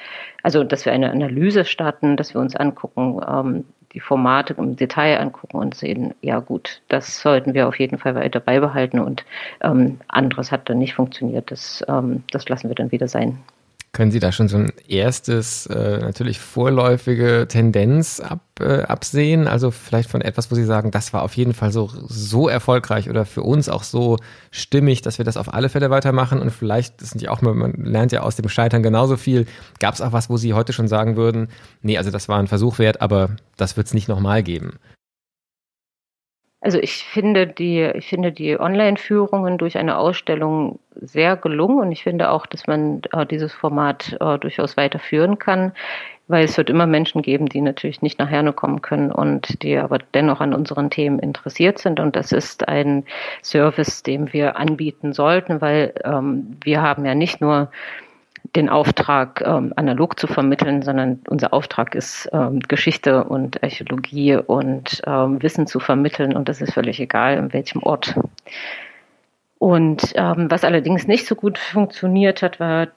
also 0.44 0.64
dass 0.64 0.86
wir 0.86 0.94
eine 0.94 1.12
Analyse 1.12 1.66
starten, 1.66 2.18
dass 2.18 2.34
wir 2.34 2.42
uns 2.42 2.56
angucken, 2.56 3.22
ähm, 3.28 3.66
die 3.94 4.00
Formate 4.00 4.54
im 4.54 4.76
Detail 4.76 5.20
angucken 5.20 5.58
und 5.58 5.76
sehen, 5.76 6.14
ja 6.22 6.40
gut, 6.40 6.82
das 6.88 7.22
sollten 7.22 7.54
wir 7.54 7.68
auf 7.68 7.80
jeden 7.80 7.98
Fall 7.98 8.16
weiter 8.16 8.40
beibehalten 8.40 9.00
und 9.00 9.26
ähm, 9.62 10.00
anderes 10.08 10.52
hat 10.52 10.70
dann 10.70 10.80
nicht 10.80 10.94
funktioniert. 10.94 11.52
Das, 11.52 11.84
ähm, 11.88 12.24
das 12.32 12.48
lassen 12.50 12.70
wir 12.70 12.76
dann 12.76 12.92
wieder 12.92 13.08
sein. 13.08 13.40
Können 13.94 14.12
Sie 14.12 14.20
da 14.20 14.32
schon 14.32 14.48
so 14.48 14.56
ein 14.56 14.72
erstes, 14.88 15.66
äh, 15.66 16.00
natürlich 16.00 16.40
vorläufige 16.40 17.46
Tendenz 17.50 18.22
ab, 18.22 18.40
äh, 18.62 18.84
absehen? 18.84 19.50
Also 19.50 19.70
vielleicht 19.70 20.10
von 20.10 20.22
etwas, 20.22 20.50
wo 20.50 20.56
Sie 20.56 20.64
sagen, 20.64 20.92
das 20.92 21.12
war 21.12 21.24
auf 21.24 21.36
jeden 21.36 21.54
Fall 21.54 21.74
so, 21.74 21.90
so 22.08 22.48
erfolgreich 22.48 23.10
oder 23.10 23.26
für 23.26 23.44
uns 23.44 23.68
auch 23.68 23.84
so 23.84 24.16
stimmig, 24.50 25.02
dass 25.02 25.18
wir 25.18 25.26
das 25.26 25.36
auf 25.36 25.54
alle 25.54 25.68
Fälle 25.68 25.90
weitermachen 25.90 26.40
und 26.40 26.52
vielleicht, 26.52 27.02
das 27.02 27.10
sind 27.10 27.22
ja 27.22 27.32
auch, 27.32 27.42
man 27.42 27.74
lernt 27.74 28.14
ja 28.14 28.22
aus 28.22 28.38
dem 28.38 28.48
Scheitern 28.48 28.82
genauso 28.82 29.18
viel. 29.18 29.46
Gab 29.80 29.94
es 29.94 30.02
auch 30.02 30.14
was, 30.14 30.30
wo 30.30 30.38
Sie 30.38 30.54
heute 30.54 30.72
schon 30.72 30.88
sagen 30.88 31.18
würden, 31.18 31.50
nee, 31.82 31.98
also 31.98 32.12
das 32.12 32.30
war 32.30 32.40
ein 32.40 32.48
Versuch 32.48 32.80
wert, 32.80 33.02
aber 33.02 33.36
das 33.58 33.76
wird 33.76 33.88
es 33.88 33.94
nicht 33.94 34.08
nochmal 34.08 34.42
geben? 34.42 34.80
Also 36.64 36.78
ich 36.78 37.04
finde 37.04 37.48
die, 37.48 37.82
ich 37.82 38.08
finde 38.08 38.32
die 38.32 38.60
Online-Führungen 38.60 39.58
durch 39.58 39.80
eine 39.80 39.98
Ausstellung 39.98 40.80
sehr 40.96 41.36
gelungen 41.36 41.80
und 41.80 41.92
ich 41.92 42.04
finde 42.04 42.30
auch, 42.30 42.46
dass 42.46 42.68
man 42.68 43.02
äh, 43.14 43.26
dieses 43.26 43.52
Format 43.52 44.16
äh, 44.20 44.38
durchaus 44.38 44.78
weiterführen 44.78 45.40
kann, 45.40 45.72
weil 46.28 46.46
es 46.46 46.58
wird 46.58 46.70
immer 46.70 46.86
Menschen 46.86 47.24
geben, 47.24 47.48
die 47.48 47.62
natürlich 47.62 48.04
nicht 48.04 48.20
nach 48.20 48.30
Herne 48.30 48.54
kommen 48.54 48.84
können 48.84 49.12
und 49.12 49.64
die 49.64 49.76
aber 49.76 49.98
dennoch 50.14 50.40
an 50.40 50.54
unseren 50.54 50.92
Themen 50.92 51.18
interessiert 51.18 51.80
sind. 51.80 52.00
Und 52.00 52.16
das 52.16 52.32
ist 52.32 52.68
ein 52.68 53.06
Service, 53.42 54.04
den 54.04 54.32
wir 54.32 54.56
anbieten 54.56 55.14
sollten, 55.14 55.62
weil 55.62 55.96
ähm, 56.04 56.58
wir 56.64 56.84
haben 56.84 57.06
ja 57.06 57.16
nicht 57.16 57.42
nur 57.42 57.72
den 58.56 58.70
Auftrag 58.70 59.42
ähm, 59.46 59.74
analog 59.76 60.20
zu 60.20 60.28
vermitteln, 60.28 60.82
sondern 60.82 61.22
unser 61.28 61.54
Auftrag 61.54 61.96
ist, 61.96 62.30
ähm, 62.34 62.60
Geschichte 62.60 63.24
und 63.24 63.64
Archäologie 63.64 64.36
und 64.36 65.02
ähm, 65.06 65.42
Wissen 65.42 65.68
zu 65.68 65.80
vermitteln 65.80 66.36
und 66.36 66.50
das 66.50 66.62
ist 66.62 66.74
völlig 66.74 67.00
egal, 67.00 67.38
in 67.38 67.54
welchem 67.54 67.82
Ort. 67.84 68.16
Und 69.58 70.14
ähm, 70.16 70.50
was 70.50 70.64
allerdings 70.64 71.08
nicht 71.08 71.28
so 71.28 71.36
gut 71.36 71.58
funktioniert 71.58 72.42
hat, 72.42 72.60
war, 72.60 72.88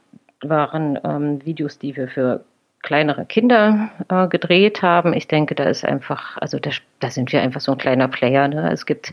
waren 0.43 0.99
ähm, 1.05 1.45
Videos, 1.45 1.79
die 1.79 1.97
wir 1.97 2.09
für 2.09 2.45
kleinere 2.85 3.25
Kinder 3.25 3.89
äh, 4.11 4.29
gedreht 4.29 4.83
haben. 4.83 5.15
Ich 5.15 5.27
denke, 5.27 5.55
da 5.55 5.65
ist 5.65 5.85
einfach, 5.87 6.37
also 6.37 6.59
da, 6.59 6.71
da 7.01 7.11
sind 7.11 7.33
wir 7.33 7.41
einfach 7.41 7.63
so 7.63 7.73
ein 7.73 7.79
kleiner 7.79 8.09
Player. 8.09 8.47
Ne? 8.47 8.71
Es 8.71 8.85
gibt 8.85 9.13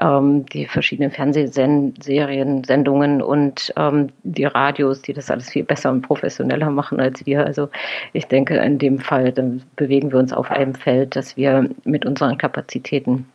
ähm, 0.00 0.44
die 0.46 0.66
verschiedenen 0.66 1.12
Fernsehserien, 1.12 2.64
Sendungen 2.64 3.22
und 3.22 3.72
ähm, 3.76 4.08
die 4.24 4.44
Radios, 4.44 5.00
die 5.00 5.12
das 5.12 5.30
alles 5.30 5.48
viel 5.48 5.62
besser 5.62 5.92
und 5.92 6.02
professioneller 6.02 6.70
machen 6.70 7.00
als 7.00 7.24
wir. 7.24 7.46
Also 7.46 7.70
ich 8.12 8.26
denke, 8.26 8.56
in 8.56 8.78
dem 8.78 8.98
Fall 8.98 9.32
bewegen 9.76 10.10
wir 10.10 10.18
uns 10.18 10.32
auf 10.32 10.50
einem 10.50 10.74
Feld, 10.74 11.14
das 11.14 11.36
wir 11.36 11.70
mit 11.84 12.04
unseren 12.04 12.36
Kapazitäten 12.36 13.26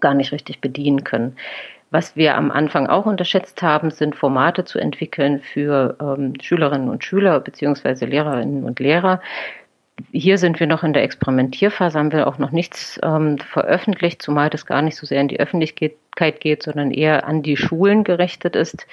gar 0.00 0.12
nicht 0.12 0.32
richtig 0.32 0.60
bedienen 0.60 1.02
können. 1.02 1.34
Was 1.90 2.16
wir 2.16 2.36
am 2.36 2.50
Anfang 2.50 2.86
auch 2.86 3.06
unterschätzt 3.06 3.62
haben, 3.62 3.90
sind 3.90 4.14
Formate 4.14 4.64
zu 4.64 4.78
entwickeln 4.78 5.40
für 5.40 5.96
ähm, 6.00 6.34
Schülerinnen 6.40 6.90
und 6.90 7.02
Schüler 7.02 7.40
beziehungsweise 7.40 8.04
Lehrerinnen 8.04 8.64
und 8.64 8.78
Lehrer. 8.78 9.22
Hier 10.12 10.38
sind 10.38 10.60
wir 10.60 10.66
noch 10.66 10.84
in 10.84 10.92
der 10.92 11.02
Experimentierphase, 11.02 11.98
haben 11.98 12.12
wir 12.12 12.26
auch 12.26 12.38
noch 12.38 12.50
nichts 12.50 13.00
ähm, 13.02 13.38
veröffentlicht, 13.38 14.22
zumal 14.22 14.50
das 14.50 14.66
gar 14.66 14.82
nicht 14.82 14.96
so 14.96 15.06
sehr 15.06 15.20
in 15.20 15.28
die 15.28 15.40
Öffentlichkeit 15.40 16.40
geht, 16.40 16.62
sondern 16.62 16.90
eher 16.90 17.26
an 17.26 17.42
die 17.42 17.56
Schulen 17.56 18.04
gerichtet 18.04 18.54
ist. 18.54 18.86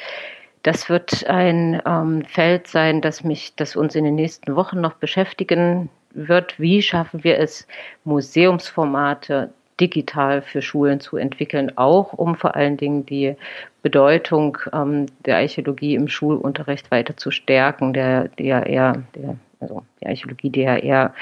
Das 0.64 0.90
wird 0.90 1.28
ein 1.28 1.82
ähm, 1.86 2.24
Feld 2.26 2.68
sein, 2.68 3.02
das 3.02 3.24
mich, 3.24 3.56
das 3.56 3.76
uns 3.76 3.94
in 3.94 4.06
den 4.06 4.16
nächsten 4.16 4.56
Wochen 4.56 4.82
noch 4.82 4.94
beschäftigen 4.94 5.90
wird. 6.12 6.60
Wie 6.60 6.82
schaffen 6.82 7.24
wir 7.24 7.38
es, 7.40 7.68
Museumsformate 8.04 9.52
digital 9.80 10.42
für 10.42 10.62
Schulen 10.62 11.00
zu 11.00 11.18
entwickeln, 11.18 11.78
auch 11.78 12.14
um 12.14 12.36
vor 12.36 12.56
allen 12.56 12.78
Dingen 12.78 13.06
die 13.06 13.36
Bedeutung 13.82 14.58
ähm, 14.74 15.08
der 15.26 15.38
Archäologie 15.38 15.96
im 15.96 16.08
Schulunterricht 16.08 16.92
weiter 16.92 17.18
zu 17.18 17.32
stärken, 17.32 17.94
der, 17.94 18.30
eher, 18.38 19.04
der, 19.16 19.38
also 19.60 19.84
die 20.02 20.08
Archäologie, 20.08 20.52
eher 20.62 21.14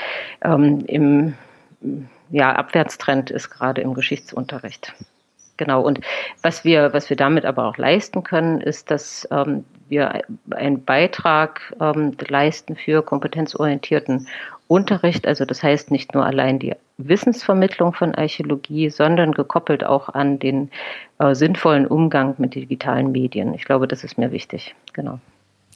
ähm, 0.43 0.83
im 0.87 1.33
ja, 2.29 2.53
Abwärtstrend 2.53 3.31
ist, 3.31 3.49
gerade 3.49 3.81
im 3.81 3.93
Geschichtsunterricht. 3.93 4.93
Genau. 5.57 5.81
Und 5.81 6.01
was 6.41 6.63
wir, 6.63 6.93
was 6.93 7.09
wir 7.09 7.17
damit 7.17 7.45
aber 7.45 7.65
auch 7.65 7.77
leisten 7.77 8.23
können, 8.23 8.59
ist, 8.59 8.89
dass 8.89 9.27
ähm, 9.31 9.65
wir 9.87 10.23
einen 10.51 10.83
Beitrag 10.83 11.73
ähm, 11.79 12.17
leisten 12.27 12.75
für 12.75 13.03
kompetenzorientierten 13.03 14.27
Unterricht. 14.73 15.27
Also 15.27 15.45
das 15.45 15.61
heißt 15.61 15.91
nicht 15.91 16.13
nur 16.13 16.25
allein 16.25 16.59
die 16.59 16.73
Wissensvermittlung 16.97 17.93
von 17.93 18.15
Archäologie, 18.15 18.89
sondern 18.89 19.31
gekoppelt 19.31 19.83
auch 19.83 20.09
an 20.09 20.39
den 20.39 20.71
äh, 21.19 21.35
sinnvollen 21.35 21.85
Umgang 21.85 22.35
mit 22.39 22.55
digitalen 22.55 23.11
Medien. 23.11 23.53
Ich 23.53 23.65
glaube, 23.65 23.87
das 23.87 24.03
ist 24.03 24.17
mir 24.17 24.31
wichtig. 24.31 24.75
Genau. 24.93 25.19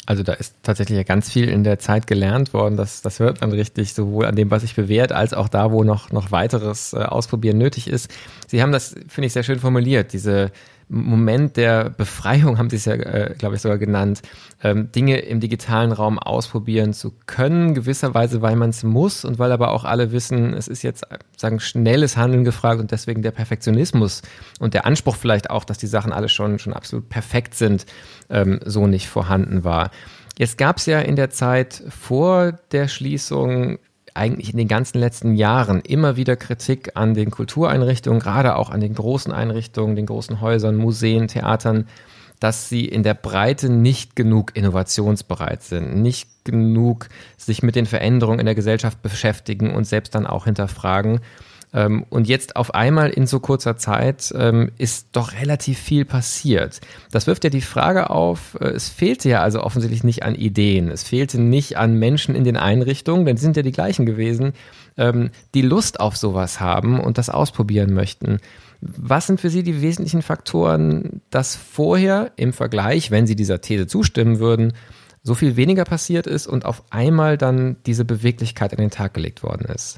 Also 0.07 0.23
da 0.23 0.33
ist 0.33 0.55
tatsächlich 0.63 0.95
ja 0.97 1.03
ganz 1.03 1.29
viel 1.29 1.49
in 1.49 1.63
der 1.63 1.79
Zeit 1.79 2.07
gelernt 2.07 2.53
worden. 2.53 2.77
Das, 2.77 3.01
das 3.01 3.19
hört 3.19 3.41
man 3.41 3.51
richtig, 3.51 3.93
sowohl 3.93 4.25
an 4.25 4.35
dem, 4.35 4.49
was 4.49 4.61
sich 4.61 4.73
bewährt, 4.73 5.11
als 5.11 5.33
auch 5.33 5.49
da, 5.49 5.71
wo 5.71 5.83
noch, 5.83 6.11
noch 6.11 6.31
weiteres 6.31 6.93
äh, 6.93 6.97
Ausprobieren 6.97 7.57
nötig 7.57 7.89
ist. 7.89 8.09
Sie 8.47 8.61
haben 8.61 8.71
das, 8.71 8.95
finde 9.09 9.27
ich, 9.27 9.33
sehr 9.33 9.43
schön 9.43 9.59
formuliert, 9.59 10.13
diese 10.13 10.51
Moment 10.89 11.58
der 11.58 11.89
Befreiung, 11.89 12.58
haben 12.58 12.70
Sie 12.70 12.77
es 12.77 12.86
ja, 12.86 12.94
äh, 12.94 13.36
glaube 13.38 13.56
ich, 13.56 13.62
sogar 13.62 13.77
genannt, 13.77 14.22
ähm, 14.63 14.91
Dinge 14.91 15.20
im 15.20 15.41
digitalen 15.41 15.91
Raum 15.91 16.17
ausprobieren 16.17 16.94
zu 16.94 17.13
können, 17.25 17.74
gewisserweise, 17.74 18.41
weil 18.41 18.56
man 18.56 18.70
es 18.70 18.84
muss 18.84 19.25
und 19.25 19.38
weil 19.38 19.51
aber 19.51 19.72
auch 19.72 19.84
alle 19.84 20.12
wissen, 20.13 20.53
es 20.53 20.67
ist 20.67 20.84
jetzt, 20.84 21.06
sagen, 21.36 21.60
schnelles 21.60 22.15
Handeln 22.15 22.46
gefragt 22.46 22.79
und 22.79 22.91
deswegen 22.91 23.22
der 23.22 23.32
Perfektionismus 23.32 24.22
und 24.60 24.74
der 24.74 24.86
Anspruch 24.86 25.17
vielleicht 25.17 25.50
auch, 25.50 25.65
dass 25.65 25.77
die 25.77 25.88
Sachen 25.88 26.13
alle 26.13 26.29
schon, 26.29 26.58
schon 26.58 26.74
absolut 26.74 27.10
perfekt 27.10 27.56
sind, 27.56 27.86
ähm, 28.29 28.60
so 28.63 28.88
nicht 28.88 29.10
vorhanden 29.10 29.65
war. 29.65 29.91
Jetzt 30.38 30.58
gab 30.58 30.77
es 30.77 30.86
ja 30.86 31.00
in 31.00 31.15
der 31.15 31.32
Zeit 31.32 31.84
vor 31.89 32.53
der 32.72 32.88
Schließung 32.88 33.79
eigentlich 34.17 34.51
in 34.51 34.57
den 34.57 34.67
ganzen 34.67 35.00
letzten 35.00 35.36
Jahren 35.36 35.81
immer 35.81 36.17
wieder 36.17 36.36
Kritik 36.36 36.91
an 36.95 37.13
den 37.13 37.31
Kultureinrichtungen, 37.31 38.19
gerade 38.19 38.55
auch 38.55 38.69
an 38.69 38.81
den 38.81 38.93
großen 38.93 39.31
Einrichtungen, 39.31 39.95
den 39.95 40.05
großen 40.05 40.41
Häusern, 40.41 40.75
Museen, 40.75 41.27
Theatern, 41.27 41.88
dass 42.39 42.69
sie 42.69 42.86
in 42.86 43.03
der 43.03 43.13
Breite 43.13 43.69
nicht 43.69 44.15
genug 44.15 44.55
innovationsbereit 44.55 45.63
sind, 45.63 46.01
nicht 46.01 46.27
genug 46.43 47.09
sich 47.36 47.63
mit 47.63 47.75
den 47.75 47.86
Veränderungen 47.86 48.39
in 48.39 48.45
der 48.45 48.55
Gesellschaft 48.55 49.01
beschäftigen 49.01 49.74
und 49.74 49.86
selbst 49.86 50.13
dann 50.13 50.27
auch 50.27 50.45
hinterfragen. 50.45 51.19
Ähm, 51.74 52.05
und 52.09 52.27
jetzt 52.27 52.55
auf 52.55 52.74
einmal 52.74 53.09
in 53.09 53.27
so 53.27 53.39
kurzer 53.39 53.77
Zeit 53.77 54.33
ähm, 54.38 54.71
ist 54.77 55.09
doch 55.12 55.33
relativ 55.33 55.77
viel 55.77 56.05
passiert. 56.05 56.79
Das 57.12 57.27
wirft 57.27 57.43
ja 57.43 57.50
die 57.50 57.62
Frage 57.62 58.09
auf, 58.09 58.57
äh, 58.62 58.69
es 58.69 58.89
fehlte 58.89 59.29
ja 59.29 59.41
also 59.41 59.62
offensichtlich 59.62 60.03
nicht 60.03 60.24
an 60.24 60.36
Ideen, 60.36 60.89
es 60.89 61.03
fehlte 61.03 61.41
nicht 61.41 61.77
an 61.77 61.93
Menschen 61.95 62.36
in 62.36 62.45
den 62.45 62.57
Einrichtungen, 62.57 63.25
denn 63.25 63.38
sie 63.38 63.43
sind 63.43 63.57
ja 63.57 63.63
die 63.63 63.71
gleichen 63.71 64.05
gewesen, 64.05 64.53
ähm, 64.95 65.31
die 65.53 65.62
Lust 65.62 66.00
auf 66.00 66.15
sowas 66.15 66.59
haben 66.59 67.00
und 67.00 67.17
das 67.17 67.29
ausprobieren 67.29 67.93
möchten. 67.93 68.39
Was 68.79 69.27
sind 69.27 69.41
für 69.41 69.50
Sie 69.50 69.63
die 69.63 69.81
wesentlichen 69.81 70.21
Faktoren, 70.21 71.21
dass 71.31 71.55
vorher 71.55 72.31
im 72.36 72.53
Vergleich, 72.53 73.09
wenn 73.09 73.25
Sie 73.25 73.36
dieser 73.36 73.59
These 73.59 73.88
zustimmen 73.88 74.39
würden, 74.39 74.74
so 75.24 75.33
viel 75.33 75.55
weniger 75.55 75.83
passiert 75.83 76.27
ist 76.27 76.47
und 76.47 76.63
auf 76.63 76.83
einmal 76.91 77.38
dann 77.38 77.77
diese 77.86 78.05
Beweglichkeit 78.05 78.71
an 78.71 78.77
den 78.77 78.91
Tag 78.91 79.13
gelegt 79.15 79.43
worden 79.43 79.65
ist? 79.65 79.97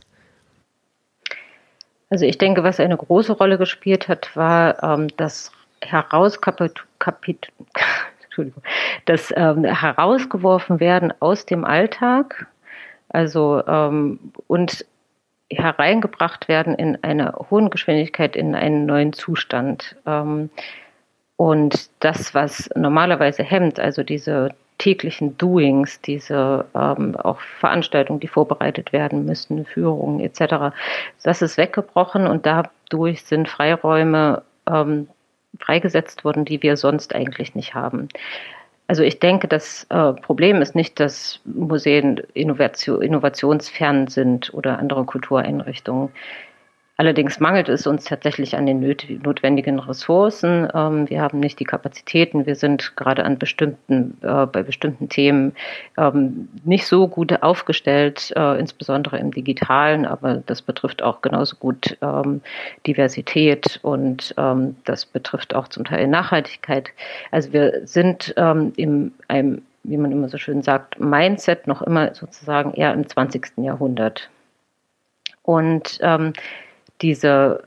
Also 2.10 2.26
ich 2.26 2.38
denke, 2.38 2.64
was 2.64 2.80
eine 2.80 2.98
große 2.98 3.34
Rolle 3.34 3.58
gespielt 3.58 4.08
hat, 4.08 4.36
war 4.36 4.82
ähm, 4.84 5.10
das 5.18 5.52
Herauskapit 5.82 6.82
das 9.06 9.34
ähm, 9.36 9.64
herausgeworfen 9.64 10.80
werden 10.80 11.14
aus 11.20 11.46
dem 11.46 11.66
Alltag, 11.66 12.48
also 13.10 13.64
ähm, 13.68 14.20
und 14.48 14.86
hereingebracht 15.52 16.48
werden 16.48 16.76
in 16.76 17.04
einer 17.04 17.34
hohen 17.50 17.70
Geschwindigkeit 17.70 18.36
in 18.36 18.56
einen 18.56 18.86
neuen 18.86 19.14
Zustand. 19.14 19.96
Ähm, 20.06 20.50
und 21.38 21.90
das, 22.02 22.34
was 22.34 22.70
normalerweise 22.76 23.44
hemmt, 23.44 23.80
also 23.80 24.04
diese 24.04 24.50
täglichen 24.80 25.38
Doings, 25.38 26.02
diese 26.02 26.66
ähm, 26.74 27.16
auch 27.16 27.40
Veranstaltungen, 27.60 28.20
die 28.20 28.28
vorbereitet 28.28 28.92
werden 28.92 29.26
müssen, 29.26 29.66
Führungen 29.66 30.20
etc., 30.20 30.76
das 31.22 31.44
ist 31.44 31.58
weggebrochen 31.58 32.26
und 32.26 32.48
dadurch 32.48 33.24
sind 33.24 33.48
Freiräume 33.48 34.42
ähm, 34.68 35.08
freigesetzt 35.60 36.26
worden, 36.26 36.46
die 36.46 36.64
wir 36.64 36.78
sonst 36.78 37.14
eigentlich 37.14 37.54
nicht 37.54 37.76
haben. 37.76 38.08
Also 38.88 39.04
ich 39.04 39.20
denke, 39.20 39.48
das 39.48 39.86
äh, 39.90 40.14
Problem 40.14 40.62
ist 40.64 40.74
nicht, 40.74 41.00
dass 41.00 41.42
Museen 41.46 42.22
Innovation, 42.34 43.04
innovationsfern 43.04 44.08
sind 44.08 44.52
oder 44.54 44.80
andere 44.80 45.06
Kultureinrichtungen. 45.06 46.10
Allerdings 47.00 47.40
mangelt 47.40 47.70
es 47.70 47.88
uns 47.88 48.04
tatsächlich 48.04 48.58
an 48.58 48.66
den 48.66 48.82
notwendigen 49.24 49.80
Ressourcen. 49.80 50.68
Ähm, 50.74 51.10
wir 51.10 51.22
haben 51.22 51.40
nicht 51.40 51.58
die 51.62 51.64
Kapazitäten. 51.64 52.46
Wir 52.46 52.56
sind 52.56 52.98
gerade 52.98 53.24
an 53.24 53.38
bestimmten, 53.38 54.18
äh, 54.22 54.46
bei 54.46 54.64
bestimmten 54.64 55.08
Themen 55.08 55.56
ähm, 55.98 56.50
nicht 56.66 56.88
so 56.88 57.08
gut 57.08 57.42
aufgestellt, 57.42 58.34
äh, 58.36 58.60
insbesondere 58.60 59.18
im 59.18 59.32
Digitalen, 59.32 60.06
aber 60.06 60.44
das 60.46 60.62
betrifft 60.62 61.02
auch 61.02 61.22
genauso 61.22 61.56
gut 61.56 61.98
ähm, 62.02 62.42
Diversität 62.86 63.80
und 63.82 64.36
das 64.86 65.06
betrifft 65.06 65.56
auch 65.56 65.70
zum 65.70 65.86
Teil 65.86 66.08
Nachhaltigkeit. 66.08 66.90
Also 67.32 67.54
wir 67.54 67.88
sind 67.88 68.34
in 68.76 69.14
einem, 69.28 69.62
wie 69.84 69.98
man 69.98 70.12
immer 70.12 70.28
so 70.28 70.38
schön 70.38 70.62
sagt, 70.62 71.00
Mindset 71.00 71.68
noch 71.68 71.82
immer 71.82 72.14
sozusagen 72.14 72.74
eher 72.74 72.94
im 72.94 73.08
20. 73.08 73.52
Jahrhundert. 73.58 74.30
Und 75.44 76.00
ähm, 76.02 76.34
diese 77.02 77.64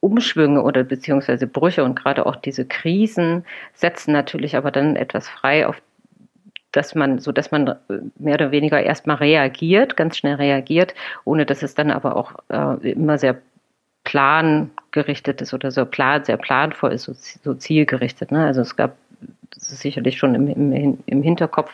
Umschwünge 0.00 0.62
oder 0.62 0.84
beziehungsweise 0.84 1.46
Brüche 1.46 1.84
und 1.84 1.96
gerade 1.96 2.26
auch 2.26 2.36
diese 2.36 2.66
Krisen 2.66 3.44
setzen 3.74 4.12
natürlich 4.12 4.56
aber 4.56 4.70
dann 4.70 4.96
etwas 4.96 5.28
frei, 5.28 5.66
auf 5.66 5.80
dass 6.72 6.94
man, 6.94 7.18
so 7.18 7.32
dass 7.32 7.50
man 7.50 7.74
mehr 8.18 8.34
oder 8.34 8.50
weniger 8.50 8.82
erstmal 8.82 9.16
reagiert, 9.16 9.96
ganz 9.96 10.18
schnell 10.18 10.34
reagiert, 10.34 10.94
ohne 11.24 11.46
dass 11.46 11.62
es 11.62 11.74
dann 11.74 11.90
aber 11.90 12.16
auch 12.16 12.34
äh, 12.48 12.90
immer 12.90 13.16
sehr 13.16 13.38
plangerichtet 14.04 15.40
ist 15.40 15.54
oder 15.54 15.70
so 15.70 15.86
plan, 15.86 16.24
sehr 16.24 16.36
planvoll 16.36 16.92
ist, 16.92 17.04
so, 17.04 17.14
so 17.14 17.54
zielgerichtet. 17.54 18.30
Ne? 18.30 18.44
Also 18.44 18.60
es 18.60 18.76
gab 18.76 18.96
sicherlich 19.54 20.18
schon 20.18 20.34
im, 20.34 20.48
im, 20.48 20.98
im 21.04 21.22
Hinterkopf. 21.22 21.72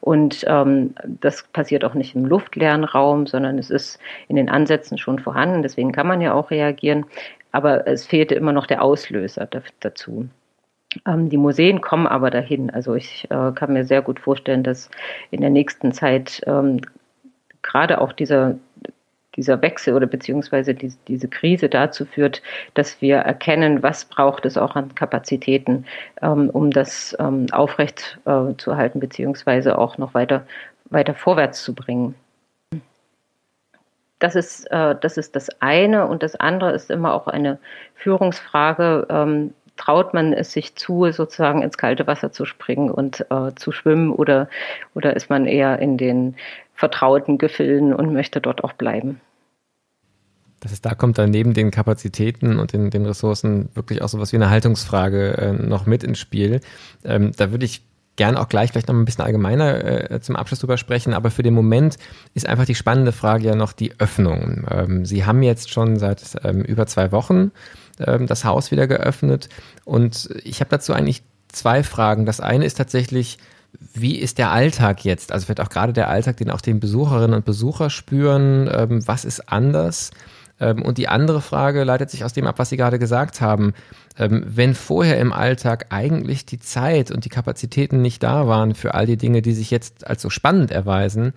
Und 0.00 0.44
ähm, 0.46 0.94
das 1.04 1.44
passiert 1.52 1.84
auch 1.84 1.94
nicht 1.94 2.14
im 2.14 2.24
luftleeren 2.24 2.84
Raum, 2.84 3.26
sondern 3.26 3.58
es 3.58 3.70
ist 3.70 3.98
in 4.28 4.36
den 4.36 4.48
Ansätzen 4.48 4.98
schon 4.98 5.18
vorhanden. 5.18 5.62
Deswegen 5.62 5.92
kann 5.92 6.06
man 6.06 6.20
ja 6.20 6.34
auch 6.34 6.50
reagieren. 6.50 7.06
Aber 7.52 7.86
es 7.86 8.06
fehlte 8.06 8.34
immer 8.34 8.52
noch 8.52 8.66
der 8.66 8.82
Auslöser 8.82 9.48
dazu. 9.80 10.28
Ähm, 11.06 11.28
die 11.28 11.36
Museen 11.36 11.80
kommen 11.80 12.06
aber 12.06 12.30
dahin. 12.30 12.70
Also 12.70 12.94
ich 12.94 13.26
äh, 13.30 13.52
kann 13.52 13.72
mir 13.72 13.84
sehr 13.84 14.02
gut 14.02 14.20
vorstellen, 14.20 14.62
dass 14.62 14.90
in 15.30 15.40
der 15.40 15.50
nächsten 15.50 15.92
Zeit 15.92 16.42
ähm, 16.46 16.80
gerade 17.62 18.00
auch 18.00 18.12
dieser 18.12 18.56
dieser 19.36 19.60
Wechsel 19.62 19.94
oder 19.94 20.06
beziehungsweise 20.06 20.74
die, 20.74 20.92
diese 21.08 21.28
Krise 21.28 21.68
dazu 21.68 22.04
führt, 22.04 22.42
dass 22.74 23.00
wir 23.00 23.16
erkennen, 23.16 23.82
was 23.82 24.04
braucht 24.04 24.46
es 24.46 24.56
auch 24.56 24.76
an 24.76 24.94
Kapazitäten, 24.94 25.84
ähm, 26.22 26.50
um 26.50 26.70
das 26.70 27.16
ähm, 27.18 27.46
aufrecht 27.52 28.18
äh, 28.24 28.54
zu 28.58 28.76
halten, 28.76 29.00
beziehungsweise 29.00 29.78
auch 29.78 29.98
noch 29.98 30.14
weiter, 30.14 30.46
weiter 30.90 31.14
vorwärts 31.14 31.62
zu 31.62 31.74
bringen. 31.74 32.14
Das 34.18 34.36
ist, 34.36 34.70
äh, 34.70 34.94
das 35.00 35.16
ist 35.16 35.36
das 35.36 35.50
eine 35.60 36.06
und 36.06 36.22
das 36.22 36.36
andere 36.36 36.72
ist 36.72 36.90
immer 36.90 37.14
auch 37.14 37.26
eine 37.26 37.58
Führungsfrage. 37.94 39.06
Ähm, 39.10 39.54
traut 39.76 40.14
man 40.14 40.32
es 40.32 40.52
sich 40.52 40.76
zu, 40.76 41.10
sozusagen 41.10 41.62
ins 41.62 41.76
kalte 41.76 42.06
Wasser 42.06 42.32
zu 42.32 42.44
springen 42.44 42.90
und 42.90 43.26
äh, 43.30 43.54
zu 43.56 43.72
schwimmen 43.72 44.12
oder, 44.12 44.48
oder 44.94 45.16
ist 45.16 45.30
man 45.30 45.46
eher 45.46 45.78
in 45.80 45.96
den 45.96 46.36
vertrauten 46.84 47.38
Gefilden 47.38 47.94
und 47.94 48.12
möchte 48.12 48.42
dort 48.42 48.62
auch 48.62 48.74
bleiben? 48.74 49.18
Das 50.60 50.70
ist, 50.70 50.84
da 50.84 50.94
kommt 50.94 51.16
dann 51.16 51.30
neben 51.30 51.54
den 51.54 51.70
Kapazitäten 51.70 52.58
und 52.58 52.74
den, 52.74 52.90
den 52.90 53.06
Ressourcen 53.06 53.70
wirklich 53.74 54.02
auch 54.02 54.08
so 54.08 54.20
was 54.20 54.32
wie 54.32 54.36
eine 54.36 54.50
Haltungsfrage 54.50 55.38
äh, 55.38 55.52
noch 55.54 55.86
mit 55.86 56.04
ins 56.04 56.18
Spiel. 56.18 56.60
Ähm, 57.02 57.32
da 57.38 57.50
würde 57.52 57.64
ich 57.64 57.86
gern 58.16 58.36
auch 58.36 58.50
gleich 58.50 58.70
vielleicht 58.70 58.88
noch 58.88 58.94
ein 58.94 59.06
bisschen 59.06 59.24
allgemeiner 59.24 60.10
äh, 60.10 60.20
zum 60.20 60.36
Abschluss 60.36 60.60
drüber 60.60 60.76
sprechen, 60.76 61.14
aber 61.14 61.30
für 61.30 61.42
den 61.42 61.54
Moment 61.54 61.96
ist 62.34 62.46
einfach 62.46 62.66
die 62.66 62.74
spannende 62.74 63.12
Frage 63.12 63.46
ja 63.46 63.54
noch 63.54 63.72
die 63.72 63.98
Öffnung. 63.98 64.66
Ähm, 64.70 65.06
Sie 65.06 65.24
haben 65.24 65.42
jetzt 65.42 65.70
schon 65.70 65.98
seit 65.98 66.36
ähm, 66.44 66.60
über 66.60 66.86
zwei 66.86 67.12
Wochen 67.12 67.50
ähm, 67.98 68.26
das 68.26 68.44
Haus 68.44 68.70
wieder 68.70 68.86
geöffnet. 68.86 69.48
Und 69.86 70.28
ich 70.44 70.60
habe 70.60 70.68
dazu 70.68 70.92
eigentlich 70.92 71.22
zwei 71.48 71.82
Fragen. 71.82 72.26
Das 72.26 72.40
eine 72.40 72.66
ist 72.66 72.74
tatsächlich, 72.74 73.38
wie 73.92 74.16
ist 74.18 74.38
der 74.38 74.50
Alltag 74.50 75.04
jetzt? 75.04 75.32
Also 75.32 75.46
vielleicht 75.46 75.60
auch 75.60 75.68
gerade 75.68 75.92
der 75.92 76.08
Alltag, 76.08 76.36
den 76.36 76.50
auch 76.50 76.60
die 76.60 76.74
Besucherinnen 76.74 77.34
und 77.34 77.44
Besucher 77.44 77.90
spüren. 77.90 78.68
Ähm, 78.72 79.06
was 79.06 79.24
ist 79.24 79.48
anders? 79.52 80.10
Ähm, 80.60 80.82
und 80.82 80.98
die 80.98 81.08
andere 81.08 81.40
Frage 81.40 81.84
leitet 81.84 82.10
sich 82.10 82.24
aus 82.24 82.32
dem 82.32 82.46
ab, 82.46 82.58
was 82.58 82.70
Sie 82.70 82.76
gerade 82.76 82.98
gesagt 82.98 83.40
haben. 83.40 83.74
wenn 84.16 84.76
vorher 84.76 85.18
im 85.18 85.32
Alltag 85.32 85.86
eigentlich 85.90 86.46
die 86.46 86.60
Zeit 86.60 87.10
und 87.10 87.24
die 87.24 87.28
Kapazitäten 87.28 88.00
nicht 88.00 88.22
da 88.22 88.46
waren 88.46 88.76
für 88.76 88.94
all 88.94 89.06
die 89.06 89.16
Dinge, 89.16 89.42
die 89.42 89.54
sich 89.54 89.72
jetzt 89.72 90.06
als 90.06 90.22
so 90.22 90.30
spannend 90.30 90.70
erweisen, 90.70 91.32